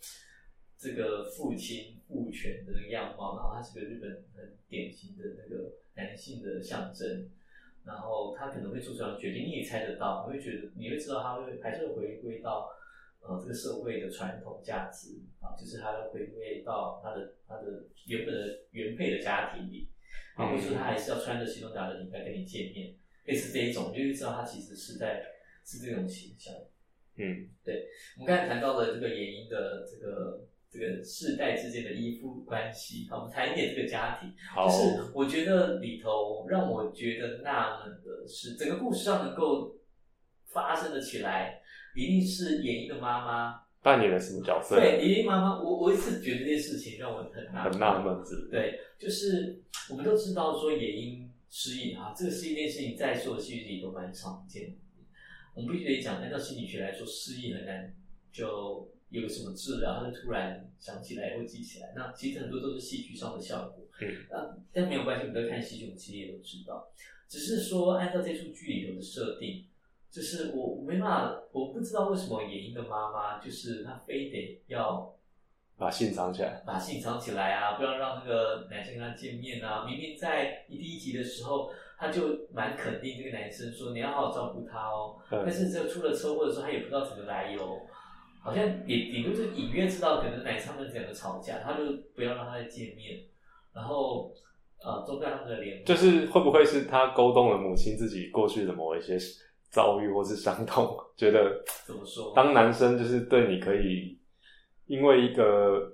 [0.78, 7.30] 这个父亲父权的那个样貌，然后他是个日本很典型的那个男性的象征。
[7.86, 12.68] 然后他可能会做出这样决定，你也猜得到，你会觉得，你会知道他会还是会回归到
[13.20, 19.88] 呃这个社会的传统价值啊，就是他要回归到他的他的原本的原配的家庭里
[20.34, 22.92] 啊，或者说他还是要穿着西装打领带跟你见面，
[23.26, 25.22] 类似这一种，你就会知道他其实是在
[25.64, 26.52] 是这种形象。
[27.14, 27.86] 嗯，对，
[28.18, 30.45] 我们刚才谈到的这个原因的这个。
[30.70, 34.30] 这个世代之间的依附关系，好，我们谈一点这个家庭。
[34.54, 39.76] 就是我觉得里头让我觉得纳闷的是，整个故事上能够
[40.46, 41.60] 发生的起来，
[41.94, 44.76] 一定是演绎的妈妈扮演了什么角色？
[44.76, 54.76] 对，演绎妈妈，我我一直觉得这件事情让我很纳很纳闷，是对，就是我们都知道说野因失忆啊，这个是一件事情，在所有戏剧里都蛮常见。
[55.54, 57.94] 我们必须得讲，按照心理学来说，失忆很难
[58.30, 58.92] 就。
[59.08, 61.92] 有什么治疗，他就突然想起来或记起来。
[61.94, 63.84] 那其实很多都是戏剧上的效果。
[64.00, 66.88] 嗯，啊，但没有关系，我们在看戏剧，我们其实也都知道。
[67.28, 69.64] 只是说，按照这出剧里头的设定，
[70.10, 75.16] 就是我没办法，我不知道为什么演一个妈妈，就是她非得要
[75.78, 79.86] 把信藏起来，把信藏起来啊，不要让那个男生跟她见面啊。
[79.86, 85.16] 明明在第一集的时候，他就蛮肯定这个男生说你要好好照顾他哦。
[85.30, 87.80] 但是这出了车祸的时候，他也不知道怎么来由。
[88.46, 91.82] 好像也也就是隐约知道，可能奶茶们两个吵架，他就
[92.14, 93.18] 不要让他再见面。
[93.74, 94.32] 然后，
[94.78, 95.84] 呃中断他们的联络。
[95.84, 99.18] 就是会不会是他勾动了母亲自己过去的某一些
[99.68, 102.32] 遭遇或是伤痛，觉得怎么说？
[102.36, 104.16] 当男生就是对你可以
[104.86, 105.92] 因为一个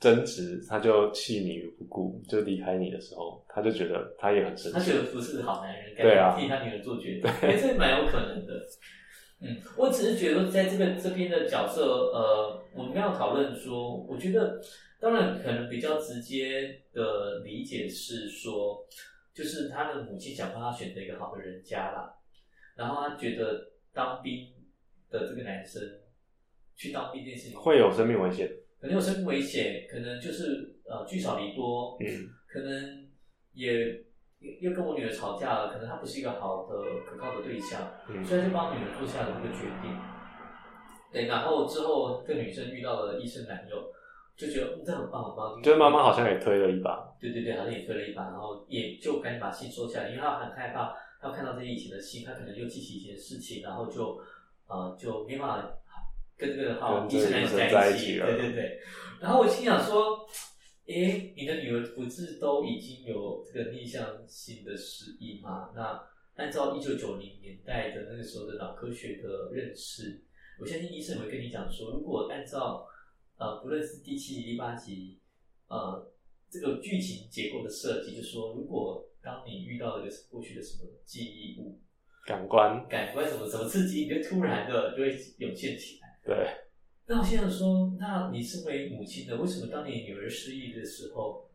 [0.00, 4.78] 争执，他就弃你于不顾，就离开你的时候，他就觉得他也很生气。
[4.78, 8.52] 他觉得不是好男人，对啊替他女儿做决定，哎，这蛮有可能的。
[9.44, 11.82] 嗯，我只是觉得在这个这边的角色，
[12.14, 14.58] 呃，我们刚刚讨论说，我觉得
[14.98, 18.86] 当然可能比较直接的理解是说，
[19.34, 22.14] 就是他的母亲想帮他选择一个好的人家啦，
[22.74, 24.48] 然后他觉得当兵
[25.10, 25.82] 的这个男生
[26.74, 28.50] 去当兵这件事情会有生命危险。
[28.80, 33.06] 可能有生命危险，可能就是呃聚少离多，嗯，可能
[33.52, 34.02] 也
[34.60, 36.74] 又跟我女儿吵架了，可能她不是一个好的
[37.06, 39.90] 可靠的对象，嗯所以他就帮女儿做下了这个决定。
[41.12, 43.76] 对，然后之后这个女生遇到了医生男友，
[44.36, 47.08] 就觉得嗯这很棒很棒，就是妈妈好像也推了一把。
[47.20, 54.20] 对对对，好像也推了一把，然后也就赶紧把信收下来，因为她很害怕，她看到这些以前的信，她可能又记起以前的事情，然后就
[54.66, 55.68] 呃就没办法
[56.36, 58.80] 跟这个好医生男友在在一起，一起了对对对。
[59.20, 60.18] 然后我心想说，
[60.86, 65.70] 诶，你的女儿不是都已经有这个逆向性的失忆吗？
[65.74, 65.98] 那
[66.36, 70.22] 按照一九九零年代的那个时候的脑科学的认识，
[70.60, 72.86] 我相信医生也会跟你讲说，如果按照
[73.38, 75.18] 呃不论是第七集、第八集，
[75.68, 76.12] 呃
[76.50, 81.80] 这个剧情结构的设计，就说如果当你遇到了一个过去的什么记忆物、
[82.26, 85.08] 感官，感官什么什么刺激，你就突然的就会
[85.38, 86.18] 涌现起来。
[86.26, 86.46] 对，
[87.06, 91.46] 那我现在说，那你身为母亲的，为什么当你女儿失忆的时候，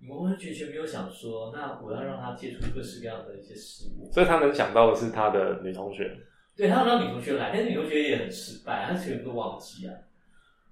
[0.00, 4.12] 你完完全全没有想说，那我要让她接触各式各样的一些事物？
[4.12, 6.14] 所以他能想到的是她的女同学。
[6.54, 9.94] 对，她要让女同学来，但是女同学也很失败，她全部都忘记啊。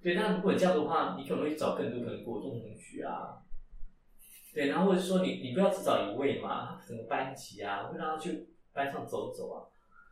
[0.03, 3.41] 对，那如果你这样的话，你可能会找更多可能国中同学啊。
[4.53, 9.65] 对，然后或者说你你不要只找一位嘛，整个班级啊，会让他去班上走走啊。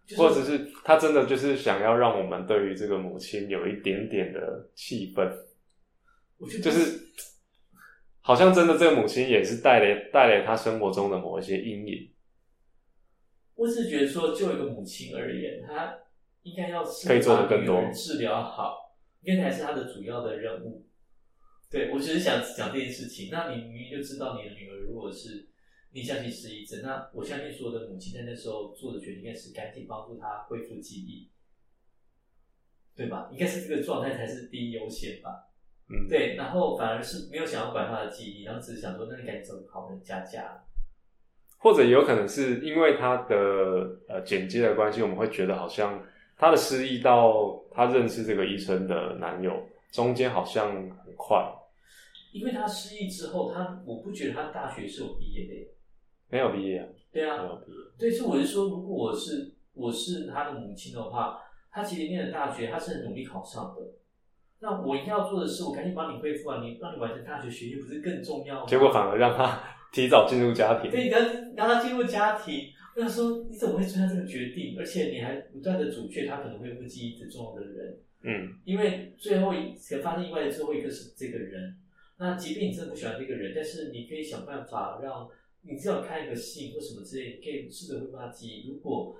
[0.06, 5.32] 就是、或者是他真的就是想要让我们对于这个母亲有一点点的气氛，
[6.38, 7.00] 我觉得就是
[8.22, 12.12] 好像真的这个母亲也是带来带来他生活中的某一些阴影，
[13.56, 15.98] 我只是觉得说，就一个母亲而言，她
[16.44, 20.86] 应该要是可以做的更多治疗好，应该才是她的主要的任务。
[21.72, 23.30] 对我只是想讲这件事情。
[23.32, 25.50] 那你明明就知道你的女儿如果是
[25.96, 31.30] 逆向性失忆症，那我相信所有的母亲在那时候做的决定应该是赶紧帮助她恢复记忆，
[32.94, 33.30] 对吧？
[33.32, 35.48] 应该是这个状态才是第一优先吧。
[35.88, 40.62] 嗯，对，然后反而是没有想要管她的记忆，然后只是想说，那你赶紧找个好人家家。
[41.60, 51.42] 或者有可能是因为他的呃剪接的关系，我们会觉得好像他的失忆到他认识这个医生的男友中间好像很快，
[52.34, 55.72] 因为他失忆之后，他我不觉得他大学是有毕业的耶。
[56.30, 61.40] 没有毕业对啊，没有毕业，对，所以我是说，如果我是我是他的母亲的话，
[61.72, 63.82] 他其实念的大学，他是很努力考上的。
[64.60, 68.66] 那我应该要做的是，我赶紧帮你恢复啊，你让你完成大学学业，不是更重要吗？
[68.68, 69.62] 结果反而让他
[69.92, 71.22] 提早进入家庭，对，你让
[71.56, 72.70] 让他进入家庭。
[72.96, 74.76] 我想说，你怎么会做下这个决定？
[74.80, 78.00] 而且你还不断的阻却他可能恢复记忆最重要的人。
[78.24, 81.76] 嗯，因为最后一发生意外的最后一个是这个人。
[82.18, 85.28] 那即便你真的不喜欢这个人，但是你可以想办法让
[85.68, 88.68] 你只要看一个信或什么之类，你可以试着恢复它记忆。
[88.70, 89.18] 如果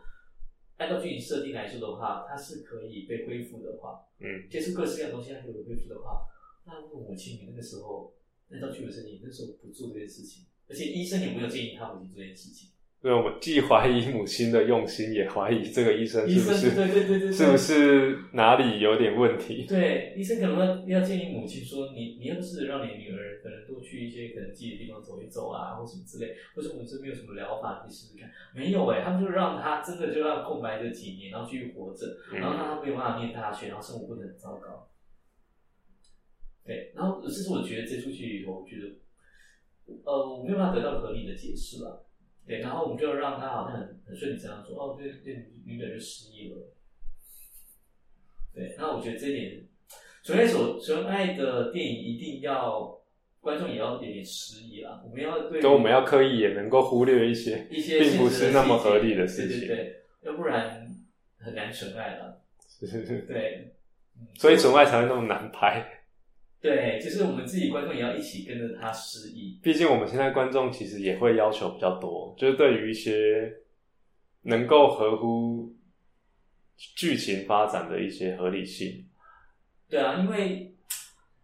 [0.78, 6.28] 按照剧情设定来说的话，它是可以被恢复的话，嗯，接触各式各样的东西它可以被恢复的话，
[6.66, 8.14] 那如果母亲你那个时候
[8.52, 12.70] 按照剧本设定，那时候不做这件事情，而且医生也没有建议他母亲做这件事情。
[13.06, 19.64] 所以我既怀疑母亲的用心，也怀疑这个医生是不是对对对对对，是不是哪里有点问题？
[19.68, 28.28] 对，医生可能要要建议母亲说，你你要是让你女儿可能多去一些可能自己的地方走一走啊，或什么之类，或者我们这边有什么疗法，你试试看。
[28.56, 34.90] 没有哎、他们就让他真的就让空白这几年，然后继续活着，然后让他没有办法念大学，然后生活过得很糟糕。
[36.66, 38.98] 对，然后这是我觉得这出剧里头，我觉得
[40.06, 42.02] 呃我没有办法得到合理的解释了。
[42.48, 45.34] 对，然后我们就让他好像很很顺理成章说，哦，对对，
[45.66, 46.58] 女女的就失忆了。
[48.54, 49.64] 对，那我觉得这一点，
[50.24, 52.98] 纯爱所纯爱的电影一定要
[53.42, 55.02] 观众也要有点失忆啦。
[55.04, 59.60] 我们要对就我们要刻意也能够忽略一些一些并不是那么合理的的事情。
[59.62, 60.88] 对对对，要不然
[61.38, 62.42] 很难纯爱了。
[63.28, 63.74] 对，
[64.18, 65.95] 嗯所以纯爱才会那么难拍。
[66.66, 69.60] 对，就是我们自己观众也要一起跟着他失忆。
[69.62, 73.54] 毕竟我们现在观众其实也会要求比较多，就是对于一些
[74.42, 75.76] 能够合乎
[76.96, 79.08] 剧情发展的一些合理性。
[79.88, 80.76] 对啊，因为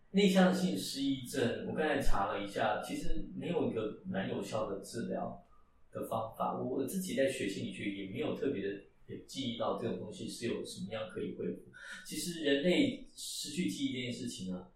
[0.10, 5.46] 内向性失忆症，我刚才查了一下，其实没有一个蛮有效的治疗
[5.92, 6.58] 的方法。
[6.58, 8.70] 我我自己在学心理学也没有特别的
[9.06, 11.62] 也记忆到这种东西是有什么样可以恢复。
[12.04, 14.68] 其实人类失去记忆这件事情啊，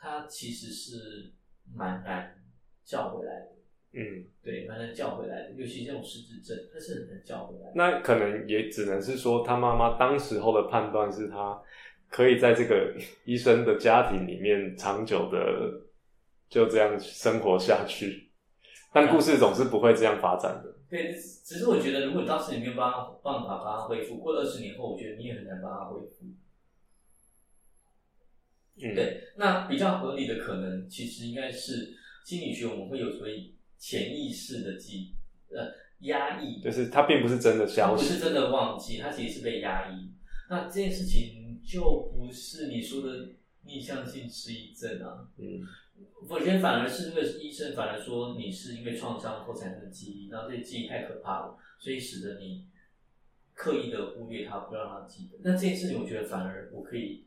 [0.00, 1.32] 它其实是
[1.74, 2.40] 蛮难
[2.84, 3.48] 叫回来的。
[3.92, 7.72] 嗯，对，蛮难叫回来的，尤其这种失智症，他是很难叫回来的。
[7.74, 11.58] 那可能也只能是说，他妈妈当时候的判断是他
[12.10, 12.94] 可以在这个
[13.24, 15.80] 医生的家庭里面长久的
[16.50, 18.30] 就这样生活下去，
[18.92, 20.74] 但故事总是不会这样发展的。
[20.90, 26.26] 对，只是我觉得，如果当时你没有办法办法把它恢复，过二十年后，我觉得你也很难把它恢复。
[28.80, 35.14] 嗯，对，那比较合理的可能，其实应该是心理学我们会有所谓潜意识的记
[35.50, 40.10] 呃压抑，就是他并不是真的消失，不是真的忘记，它其实是被压抑。
[40.48, 43.30] 那这件事情就不是你说的
[43.64, 45.28] 逆向性失忆症啊。
[45.38, 45.66] 嗯
[46.28, 52.66] 我觉得反而是那个医生反而说你是因为创伤后产生的记忆，然后这些记忆太可怕了，所以使得你
[53.52, 55.38] 刻意的忽略它，不让它记得。
[55.42, 57.24] 那这件事情，我觉得反而我可以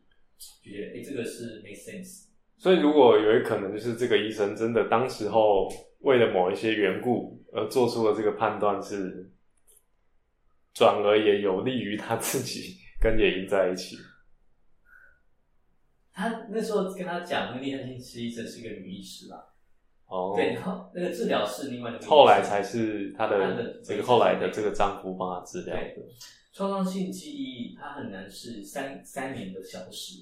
[0.62, 2.26] 觉得，哎，这个是 make sense。
[2.56, 5.68] 所以如果有一可能，就是这个医生真的当时候
[6.00, 9.30] 为了某一些缘故而做出了这个判断，是
[10.72, 13.96] 转而也有利于他自己跟野营在一起。
[16.14, 19.44] 他那时候跟他讲，那个逆向性失忆症是一个女医师啦，
[20.06, 25.96] 哦，对，然后那个治疗是另外一个后来才是他的这个后来的这个丈夫帮他治疗的。
[26.52, 30.18] 创伤性记忆，它很难是三三年的消失，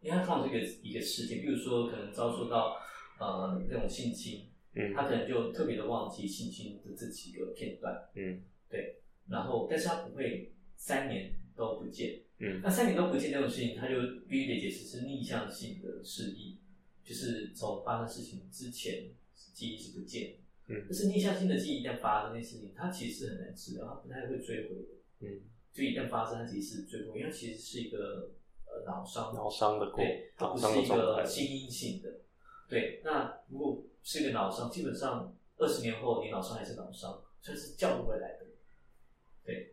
[0.00, 2.76] 因为它放这个一个事件，比如说可能遭受到
[3.18, 4.94] 呃那种性侵，嗯。
[4.94, 8.42] 他可能就特别的忘记性侵的这几个片段，嗯。
[8.68, 9.00] 对。
[9.28, 12.60] 然后但是他不会三年都不见，嗯。
[12.62, 13.96] 那三年都不见这种事情，他就
[14.28, 16.58] 必须得解释是逆向性的失忆，
[17.02, 19.10] 就是从发生事情之前
[19.52, 20.34] 记忆是不见
[20.68, 20.84] 的，嗯。
[20.84, 24.88] 但是逆向性的记忆一旦发生这件事情，它其实是很难治疗，它不太会追回的。
[25.20, 25.40] 嗯，
[25.72, 28.30] 就一旦发生，它其实是追回，因为它其实是一个
[28.78, 30.86] 呃脑伤，脑伤的过对，它不是一。
[30.86, 32.08] 个心因性的。
[32.68, 38.46] 对，那如果是一个脑伤，基本上二十年后你脑伤还是脑伤，算是叫不回来的。
[39.44, 39.72] 对，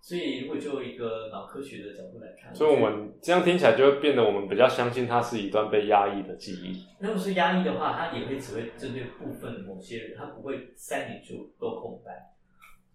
[0.00, 6.86] 所以如果就一个脑科学的角度来看，所以我们这样听起来就会变得我们比较相信它是一段被压抑的记忆。
[7.00, 12.32] 如果是压抑的话，它也会只会针对部分的某些人，它不会三年就都空白。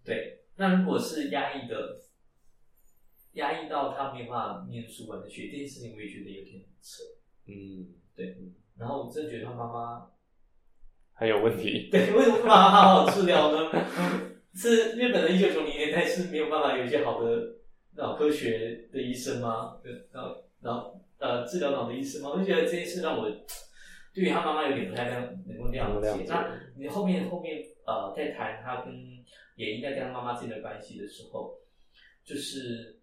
[0.04, 2.00] 对，那如果是压抑的，
[3.36, 7.02] 压抑到他没有办法念书完的学这件事情，我也觉得有点扯。
[7.46, 8.36] 嗯，对
[8.78, 10.06] 然后我真的觉得他妈妈，
[11.14, 11.88] 很有问题。
[11.92, 13.70] 对，为什么不把他好好治疗呢？
[14.54, 17.56] 是日本的一九九零年代是没有办法有一些好的
[17.94, 19.78] 脑科学的医生吗？
[19.82, 22.30] 对，脑脑呃治疗脑的医生吗？
[22.30, 23.30] 我就觉得这件事让我
[24.14, 28.94] 对于他妈妈有点不太能能够谅解那你后面后面呃在谈他跟
[29.56, 31.54] 也应该跟他妈妈之间的关系的时候，
[32.24, 32.98] 就是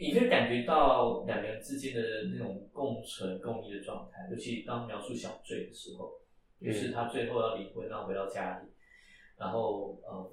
[0.00, 2.00] 你可以感觉到两个人之间的
[2.32, 6.18] 那种共存共益的状态，尤其当描述小醉的时候，
[6.60, 8.68] 就是他最后要离婚，然后回到家里，
[9.36, 10.32] 然后呃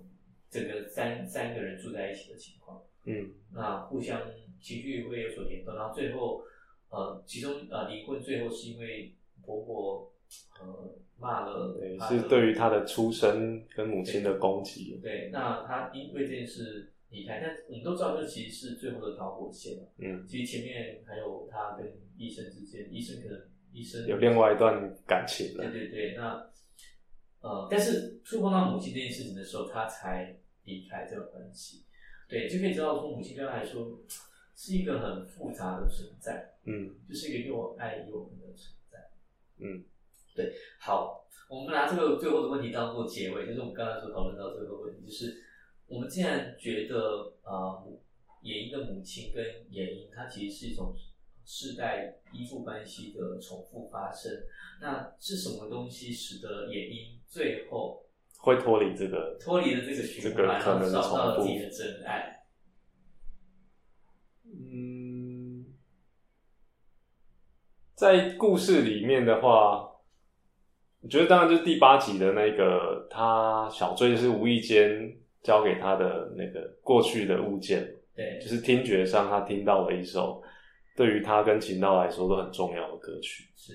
[0.50, 2.82] 整个三三个人住在一起的情况。
[3.04, 4.22] 嗯那互相
[4.62, 6.42] 情绪会有所联动，然后最后
[6.90, 9.14] 呃，其中呃离婚最后是因为
[9.46, 10.12] 婆婆
[10.62, 15.00] 呃骂了对，她是对于他的出身跟母亲的攻击。
[15.02, 19.84] 对，那他因为这件事离开，但我们都知道这其实是最后的导火线嘛。
[19.98, 23.42] 嗯，其实前面还有他跟医生之间，医生可能
[23.72, 25.88] 医生有另外一段感情了对。
[25.88, 26.50] 对对，那
[27.42, 31.86] 呃，但是触碰到母亲这件事情的时候，他才离开这个关系。
[32.28, 34.02] 对，就可以知道说母亲对他来说
[34.56, 38.98] 是一个很复杂的存在，嗯就是一个又爱又恨的存在。
[39.60, 39.86] 嗯，
[40.36, 45.42] 对，好，我们拿这个最后的问题当做结尾，就是我们刚才所讨论到这个问题，就是
[45.88, 48.02] 我们既然觉得呃，母
[48.42, 50.94] 野鹰的母亲跟野鹰，它其实是一种
[51.46, 54.32] 世代依附关系的重复发生，
[54.82, 58.06] 那是什么东西使得野鹰最后
[58.38, 59.38] 会脱离这个。
[59.40, 62.46] 脱离了这个循环，然后找到了自己的真爱？
[64.44, 65.66] 嗯，
[67.96, 69.90] 在故事里面的话，
[71.02, 75.18] 我觉得当然就是第八集的那个，他小醉是无意间
[75.48, 80.44] 交给他的那个过去的物件，对就是听觉上他听到了一首
[80.94, 83.46] 对于他跟秦道来说都很重要的歌曲。
[83.56, 83.74] 是，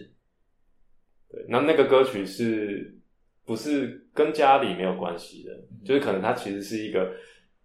[1.30, 2.94] 对，那那个歌曲是
[3.46, 5.54] 不是跟家里没有关系的？
[5.54, 7.14] 嗯就是可能它其实是一个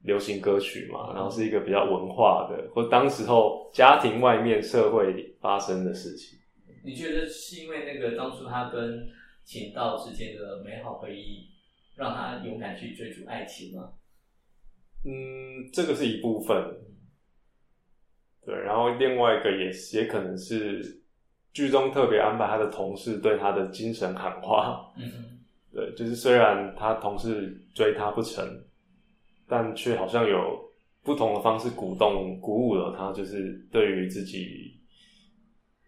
[0.03, 6.39] 流行歌曲嘛，嗯然后是一个比较文化的，或当时候家庭外面社会里发生的事情。
[6.85, 9.05] 你觉得是因为那个当初他跟
[9.43, 11.49] 秦道之间的美好回忆，
[11.97, 13.91] 让他勇敢去追逐爱情吗？
[15.03, 16.55] 嗯，这个是一部分，
[18.45, 21.01] 对，然后另外一个也也可能是
[21.53, 25.39] 剧中特别安排他的同事对他的精神喊话，嗯，
[25.73, 28.45] 对，就是虽然他同事追他不成，
[29.47, 30.59] 但却好像有
[31.03, 34.79] 不同的方式鼓动、鼓舞了他，就是对于自己，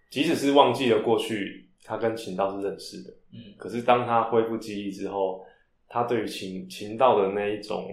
[0.10, 3.54] 即使是忘记了过去，他跟秦道是认识的，嗯。
[3.58, 5.46] 可是当他恢复记忆之后，
[5.90, 7.90] 他对于情情道的那一种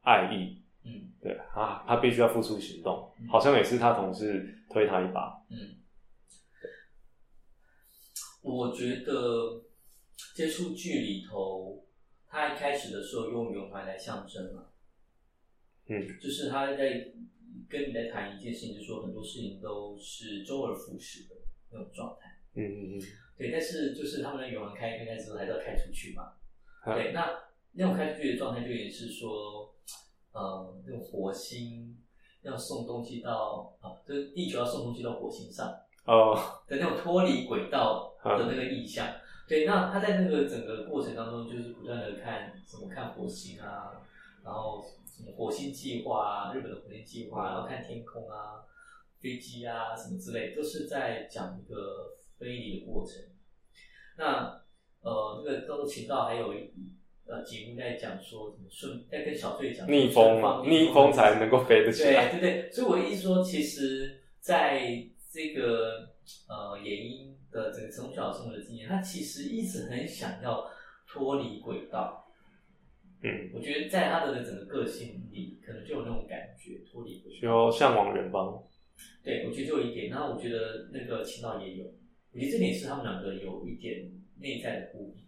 [0.00, 5.44] 爱意，嗯对啊，他必须要付出行动嗯，好像也是他同事推他一把。
[5.50, 5.76] 嗯，
[8.40, 9.62] 我觉得
[10.34, 11.84] 这出剧里头，
[12.26, 14.68] 他一开始的时候用圆环来象征嘛，
[15.88, 17.12] 嗯，就是他在
[17.68, 21.36] 跟你在谈一件事情，就是说很多事情都是周而复始的
[21.70, 22.38] 那种状态。
[22.54, 23.02] 嗯嗯嗯，
[23.36, 26.32] 对，但是就是他们的圆环开一开开之后，还是要开出去嘛。
[26.82, 27.28] 啊对，那
[27.72, 29.74] 那种开出去的状态，就也是说，
[30.32, 31.96] 呃，那种火星
[32.42, 35.72] 要送东西到啊，就是地球要送东西到火星上
[36.04, 39.06] 哦，的那种脱离轨道的那个意象。
[39.46, 43.92] 对，那他在那个整个过程当中，就是不断的看什么看火星啊，
[44.44, 48.64] 然后什么火星计划啊，日本的火星计划，然后看天空啊，
[49.20, 53.22] 飞机啊什么之类，都是在讲一个飞离的过程。
[54.18, 54.62] 那
[55.02, 56.52] 呃，那个叫做秦道还有
[57.26, 62.30] 呃节目在讲说怎么顺，在跟小队讲逆风嘛，逆风才能够飞得起来。
[62.32, 66.08] 对对对，所以我的意思说，其实在这个
[66.48, 70.66] 呃野鹰的整个从小生活的经验，他其实一直很想要
[71.06, 72.24] 脱离轨道。
[73.20, 77.40] 嗯，我觉得在他的整个个性里，可能就有那种感觉，脱离轨道。
[77.42, 78.62] 就向往远方。
[79.24, 81.84] 对，我觉得就有一点，然后我觉得那个秦道也有，
[82.32, 84.08] 我觉得这点是他们两个有一点
[84.40, 85.24] 内在的呼应。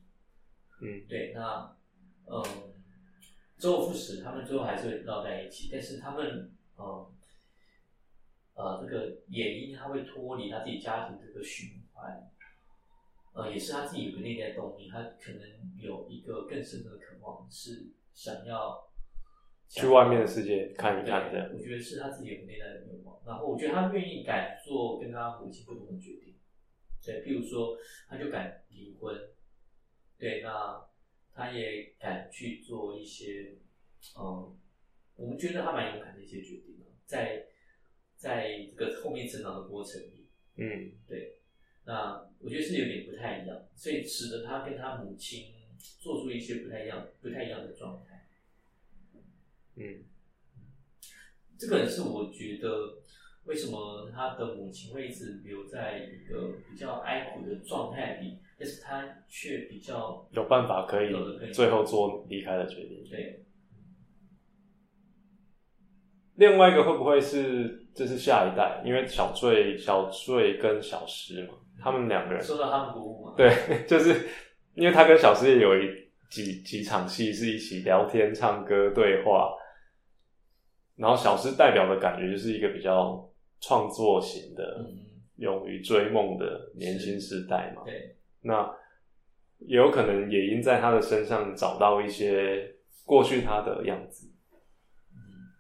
[0.83, 1.77] 嗯对，那
[2.27, 2.43] 嗯，
[3.59, 7.07] 周而复始，他们最后还是会绕在一起，但是他们嗯
[8.55, 12.31] 呃，这个野鹰他会脱离他自己家庭这个循环，
[13.35, 15.43] 呃，也是他自己有个内在动力，他可能
[15.79, 18.91] 有一个更深的渴望，是想要
[19.69, 21.51] 去外面的世界看一看，这样。
[21.55, 23.21] 我觉得是他自己有内在的愿望。
[23.27, 26.35] 然后我觉得他愿意敢做跟他母亲不同的决定，
[27.05, 27.79] 对，譬如说
[28.09, 29.17] 他就敢离婚，
[30.19, 30.87] 对，那
[31.33, 33.57] 他也敢去做一些，
[34.19, 34.57] 嗯，
[35.17, 37.47] 我们觉得他蛮勇敢的一些决定啊在
[38.17, 41.39] 在这个后面成长的过程里，嗯对
[41.85, 45.55] 那我觉得是有点不太一样，所以使得他跟他母亲
[45.99, 48.29] 做出一些不太一样、不太一样的状态。
[49.77, 50.05] 嗯
[51.59, 53.00] 这个是我觉得
[53.51, 61.13] 为什么他的母亲会一直留在一个比较哀苦的状态里，但是他却比较有办法可以
[61.53, 63.05] 最后做离开的决定。
[63.11, 63.45] 对，
[66.37, 68.81] 另外一个会不会是这是下一代？
[68.87, 73.35] 因为小翠、小翠跟小诗嘛，他们两个人受到他们鼓舞嘛。
[73.37, 73.53] 对，
[73.89, 74.29] 就是
[74.75, 75.89] 因为他跟小诗也有一
[76.31, 79.53] 几几场戏是一起聊天、唱歌、对话，
[80.95, 83.29] 然后小诗代表的感觉就是一个比较
[83.61, 84.97] 创作型的、嗯，
[85.37, 87.83] 勇于追梦的年轻时代嘛。
[87.85, 88.75] 对，那
[89.59, 94.31] 也有可能也因在他的身上找到一些过去他的样子。
[95.13, 95.53] 嗯，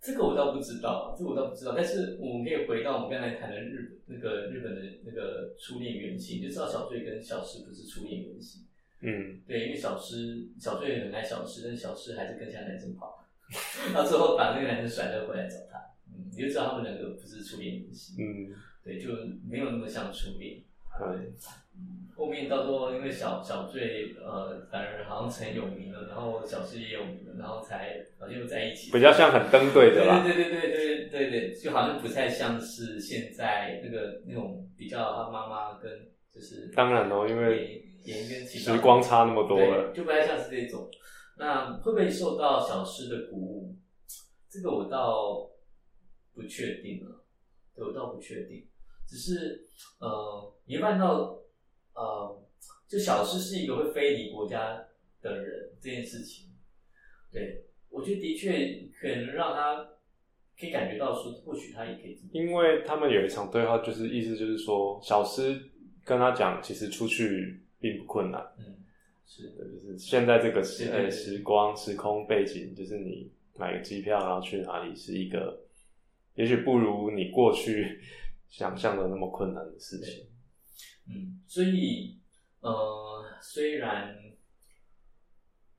[0.00, 1.74] 这个我倒不知道，这个我倒不知道。
[1.76, 8.62] 但是我们可以回到我们刚才谈的日那个日本的那个初恋原型，就知道小醉跟小诗不是初恋原型。
[9.06, 13.22] 嗯对，因为小诗小醉很爱小诗，但小诗还是跟其他男生跑，
[13.92, 15.78] 到最后把那个男生甩了回来找他。
[16.16, 18.16] 嗯，你就知道他们两个不是初恋原型。
[18.18, 19.08] 嗯，对，就
[19.48, 20.62] 没有那么像初恋。
[20.96, 21.32] 对，
[22.16, 28.92] 后面到时候因为小小醉呃反而好像成有名了，然后小诗也有名了，然后才好像又在一起。
[28.92, 30.22] 比较像很登对的啦。
[30.22, 35.90] 对对对对对对对，就好像不太像是现在那个那种比较他妈妈跟
[36.32, 40.88] 就是当然咯因为演员跟其他时光差那么多了，就不太像是这种。
[41.36, 43.76] 那会不会受到小诗的鼓舞？
[44.48, 45.50] 这个我倒
[46.34, 47.24] 不确定了，
[47.74, 48.66] 对我倒不确定。
[49.06, 49.66] 只是
[50.00, 51.38] 呃，你会看到
[51.94, 52.42] 呃，
[52.88, 54.84] 就小诗是一个会飞离国家
[55.20, 56.48] 的人这件事情，
[57.30, 59.84] 对我觉得的确可能让他
[60.58, 65.70] 可以感觉到说，或许他也可以因为他们有一场对话，就是意思就是说，小诗
[66.04, 68.82] 跟他讲，其实出去并不困难，嗯，
[69.26, 69.50] 是。
[69.50, 75.63] 的就是现在这个时时光时空背景，就是你买个机票然后去哪里，是一个
[76.34, 78.00] 也许不如你过去
[78.48, 80.26] 想象的那么困难的事情。
[81.08, 82.18] 嗯，所以
[82.60, 84.16] 呃，虽然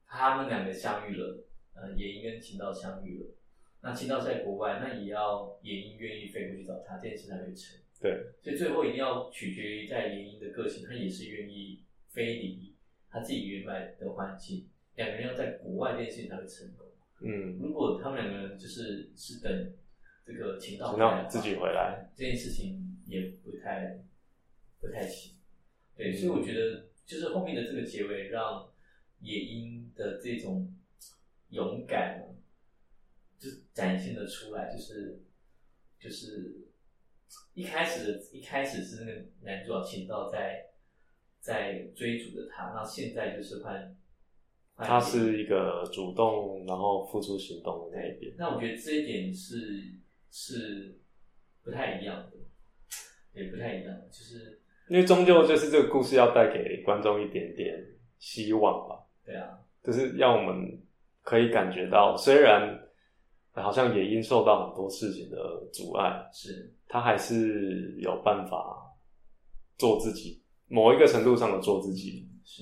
[0.05, 3.29] 他们两个相遇了，呃，野鹰跟秦道相遇了，
[3.81, 7.79] 那秦道在国外，那也要野鹰愿意飞过去找他，这件事才会成。
[7.99, 12.75] 对，所以最后一定要取决于在野鹰的个性，他也是愿意飞离
[13.09, 16.85] 他自己原来的环境，两个人要在国外这件事情才会成功。
[17.21, 19.73] 嗯，如果他们两个人就是是等
[20.25, 23.99] 这个秦道秦回来的话道自己回来，这件事情也不太
[24.81, 25.35] 不太行。
[25.95, 28.67] 对，所以我觉得就是后面的这个结尾，让
[29.19, 30.73] 野鹰的这种
[31.49, 32.35] 勇敢，
[33.37, 35.21] 就展现了出来，就是
[35.99, 36.67] 就是
[37.53, 40.71] 一开始的一开始是那个男主角秦道在
[41.39, 43.95] 在追逐着他，那现在就是换
[44.73, 48.35] 换他是一个主动然后付出行动的那一边。
[48.37, 49.93] 那我觉得这一点是
[50.37, 50.93] 是
[51.63, 52.31] 不太一样的，
[53.33, 54.59] 也不太一样，就是
[54.89, 57.73] 因为终究就是这个故事要带给观众一点点
[58.19, 60.77] 希望吧，对啊，就是让我们
[61.21, 62.77] 可以感觉到，虽然
[63.53, 65.37] 好像也因受到很多事情的
[65.71, 68.93] 阻碍，是他还是有办法
[69.77, 72.29] 做自己，某一个程度上的做自己。
[72.43, 72.61] 是。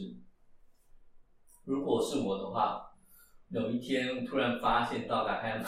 [1.65, 2.93] 如果是我的话，
[3.49, 5.65] 有一天突然发现到打开门，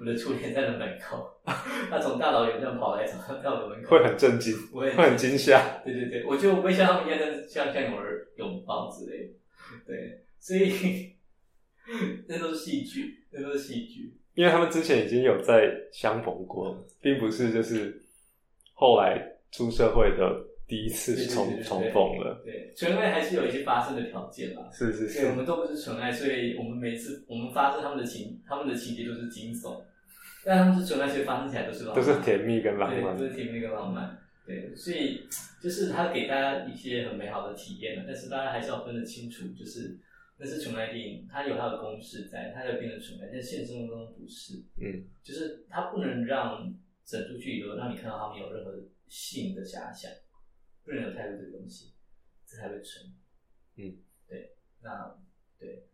[0.00, 1.40] 我的初恋在了门口，
[1.90, 5.80] 他从大老远这样跑来，走到我的门口，会很震惊，我会会很惊吓。
[5.84, 9.34] 对对对，我就不会像他们一样，像像有人拥抱之类的。
[9.86, 11.14] 对，所以
[12.26, 14.16] 那都是戏剧，那都是戏剧。
[14.34, 18.02] 因为他们之前已经有在相逢过，并不是就是
[18.72, 22.42] 后来出社会的第一次对对对重对对重逢了。
[22.46, 24.70] 对，纯爱还是有一些发生的条件啦。
[24.72, 29.84] 是是对，我，们都不是纯爱，所以我们每次我们发生他们的情，他们的情节都是惊悚，
[30.46, 33.24] 但他们是纯爱，所以发生起来都是浪漫 都漫，是甜蜜跟浪对，漫都。
[33.26, 34.18] 是甜蜜跟浪漫。
[34.46, 35.20] 对，所以
[35.62, 40.00] 就是他给大家一些很美好的体验了，但是大家还是要分得清楚，就是
[40.38, 44.54] 那是纯爱电影，它有它的公式在，它有变成纯爱，但现实生活中不是。
[44.80, 46.72] 嗯，就是它不能让
[47.04, 48.72] 整出剧里头让你看到他们有任何
[49.08, 50.10] 性的遐想，
[50.84, 51.92] 不能有太多这个东西，
[52.46, 53.12] 这才会纯。
[53.76, 53.98] 嗯，
[54.28, 55.18] 对，那
[55.58, 55.86] 对，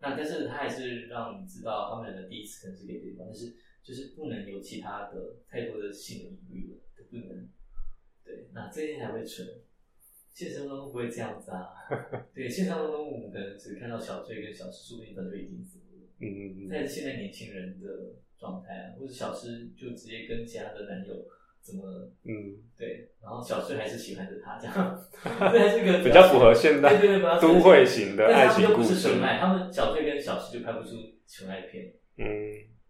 [0.00, 7.48] 那但是他还是让你知道他们的第一次可能是给对方，但是就是不能有其他的太多的性的隐喻了，都不能。
[8.24, 9.46] 对，那这些才会纯。
[10.30, 11.66] 现实生活中不会这样子啊。
[12.32, 15.84] 对，现实生活中我们可能只看到小翠跟小诗，说不定早就已经死了。
[16.20, 21.28] 嗯嗯嗯，但是现在年轻人的状态啊，或者小诗就直接跟其他的男友
[21.68, 21.82] 怎么
[22.24, 25.08] 嗯，对，然后小翠还是喜欢着他这样，
[25.52, 28.94] 这还是个比较符合现代对对对，都会型的爱但是他们不情故事。
[28.94, 30.96] 是纯爱，他们小翠跟小吃就拍不出
[31.26, 32.24] 纯爱片，嗯，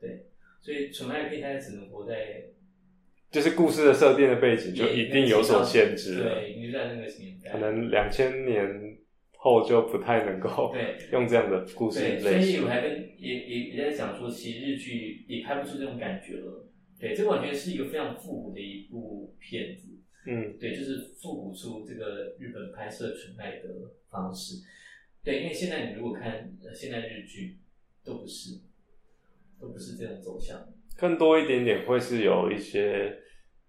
[0.01, 0.27] 对
[0.61, 2.15] 所以纯爱片它只能活在
[3.31, 8.97] 就是故事的设定的背景就一定有所限制了，对，你就在那个年代，可能两千年
[9.37, 12.69] 后就不太能够对 用这样的故事类型以我。
[12.69, 16.68] 还跟也也也在讲说，其实日剧也拍不出这种感觉了。
[16.99, 19.89] 对，这完全是一个非常复古的一部片子。
[20.27, 23.69] 嗯对，就是复古出这个日本拍摄纯爱的
[24.11, 24.63] 方式。
[25.25, 27.59] 对，因为现在你如果看呃现在日剧，
[28.05, 28.61] 都不是，
[29.59, 30.69] 都不是这种走向。
[30.97, 33.21] 更多一点点会是有一些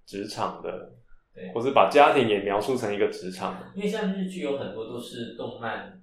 [0.05, 0.93] 职场的，
[1.33, 3.71] 对，或是把家庭也描述成一个职场的。
[3.75, 6.01] 因为像日剧有很多都是动漫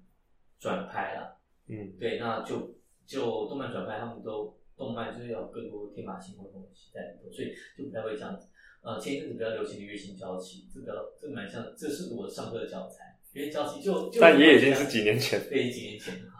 [0.59, 1.37] 转拍啦。
[1.69, 8.49] 嗯对，那就就动漫转拍，他们都动漫就是要有更多天马行空的东西在里头，所以就不太会这样子。
[8.83, 13.19] 呃，前一阵子比较流行的月薪娇妻，这个这个蛮像，这是我上课的教材。
[13.33, 16.31] 月薪娇妻就就但也已经是几年前，对几年前了。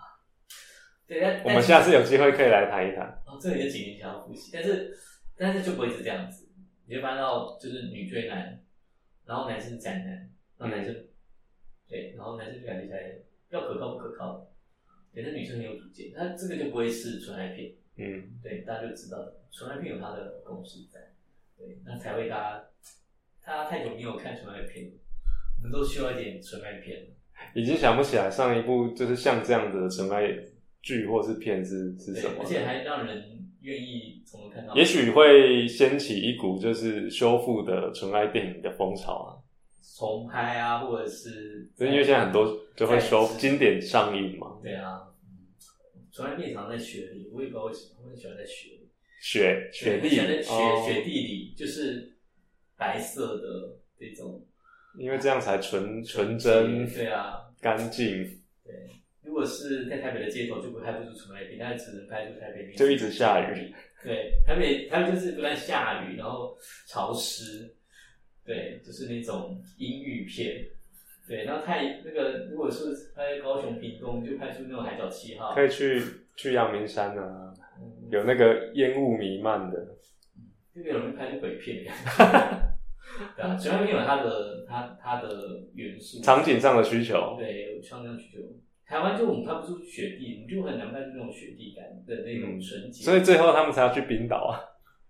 [1.07, 3.07] 对，但我们下次有机会可以来谈一谈。
[3.27, 4.97] 哦，这个也几年前要复习，但是
[5.37, 6.49] 但是就不会是这样子，
[6.87, 8.63] 你就发现到就是女追男，
[9.25, 10.95] 然后男生是宅男，然后男生、
[11.89, 13.19] 对，然后男生就感觉起来
[13.51, 14.49] 要可靠不可靠的，
[15.13, 19.19] 对，那女生很有主见，那这个就不会是纯爱片，嗯，对，大家就知道
[19.51, 21.01] 纯爱片有它的公式在，
[21.57, 22.65] 对，那才会大家
[23.45, 24.93] 大家太久没有看纯爱片了，
[25.59, 27.07] 我们都需要一点纯爱片，
[27.55, 30.23] 已经想不起来上一部就是像这样子的纯爱
[30.83, 39.41] 剧或是片是是什么，而且还让人愿意从头看到，也许会掀起一股就是修复的纯爱电影的风潮啊。
[39.97, 45.01] 重拍啊，或者是因为现在很多就会修再经典上映嘛，对啊，
[46.17, 48.89] 嗯，纯爱片常在雪里，我也不知道为什么，我很喜欢在雪里，
[49.21, 52.17] 雪雪地很喜欢在雪、哦雪地里，就是
[52.77, 54.45] 白色的这种
[54.99, 58.73] 因为这样才纯纯真对啊，干净，对。
[59.23, 63.75] 如果是在台北的街头，就不拍不出纯爱片，但是只能拍出台北就一直下雨。
[64.03, 66.57] 对，台北台北就是不断下雨，然后
[66.87, 67.75] 潮湿，
[68.45, 70.67] 对，就是那种阴郁片。
[71.29, 76.01] 对，然后太那个，如果是拍高雄屏东，就拍出那种海角七号，可以去
[76.37, 79.77] 去阳明山啊，嗯有那个烟雾弥漫的，
[80.75, 81.85] 就容易拍出鬼片。
[83.35, 85.29] 对啊，全面有它的它它的
[85.75, 87.37] 元素，场景上的需求。
[87.39, 88.43] 对，有相当需求。
[88.87, 93.03] 台湾就我们拍不出雪地，我们就很难拍出那种雪地感的那种纯洁。
[93.03, 94.61] 嗯所以最后他们才要去冰岛啊，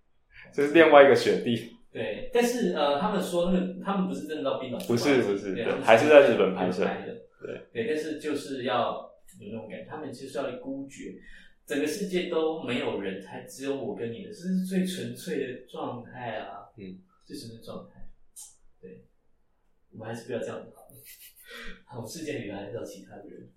[0.53, 1.76] 这是另外一个雪地。
[1.97, 7.15] 对，但是呃，他们说那个他们不是真的到冰岛去不是不是还是在日本拍摄拍的。
[7.41, 9.11] 对对，但是就是要
[9.41, 11.15] 有那种感觉，他们就是要孤绝，
[11.65, 16.69] 整个世界都没有人，才只有我跟你的，这是最纯粹的状态啊。
[16.77, 18.11] 嗯，最纯粹的状态。
[18.79, 19.07] 对，
[19.93, 20.97] 我们还是不要这样子好了。
[21.87, 23.51] 好，世界里还是要其他的人。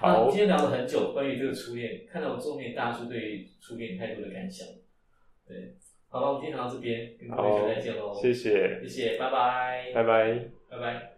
[0.00, 4.66] 啊，好今天聊了很久关于这个初恋，看到我中年大叔对于初恋太多的感想。
[5.46, 5.76] 对，
[6.10, 8.14] 好了，我们今天聊到这边，跟各位说再见喽。
[8.14, 10.40] 谢谢，谢谢，拜拜，拜拜。
[10.70, 11.17] 拜拜。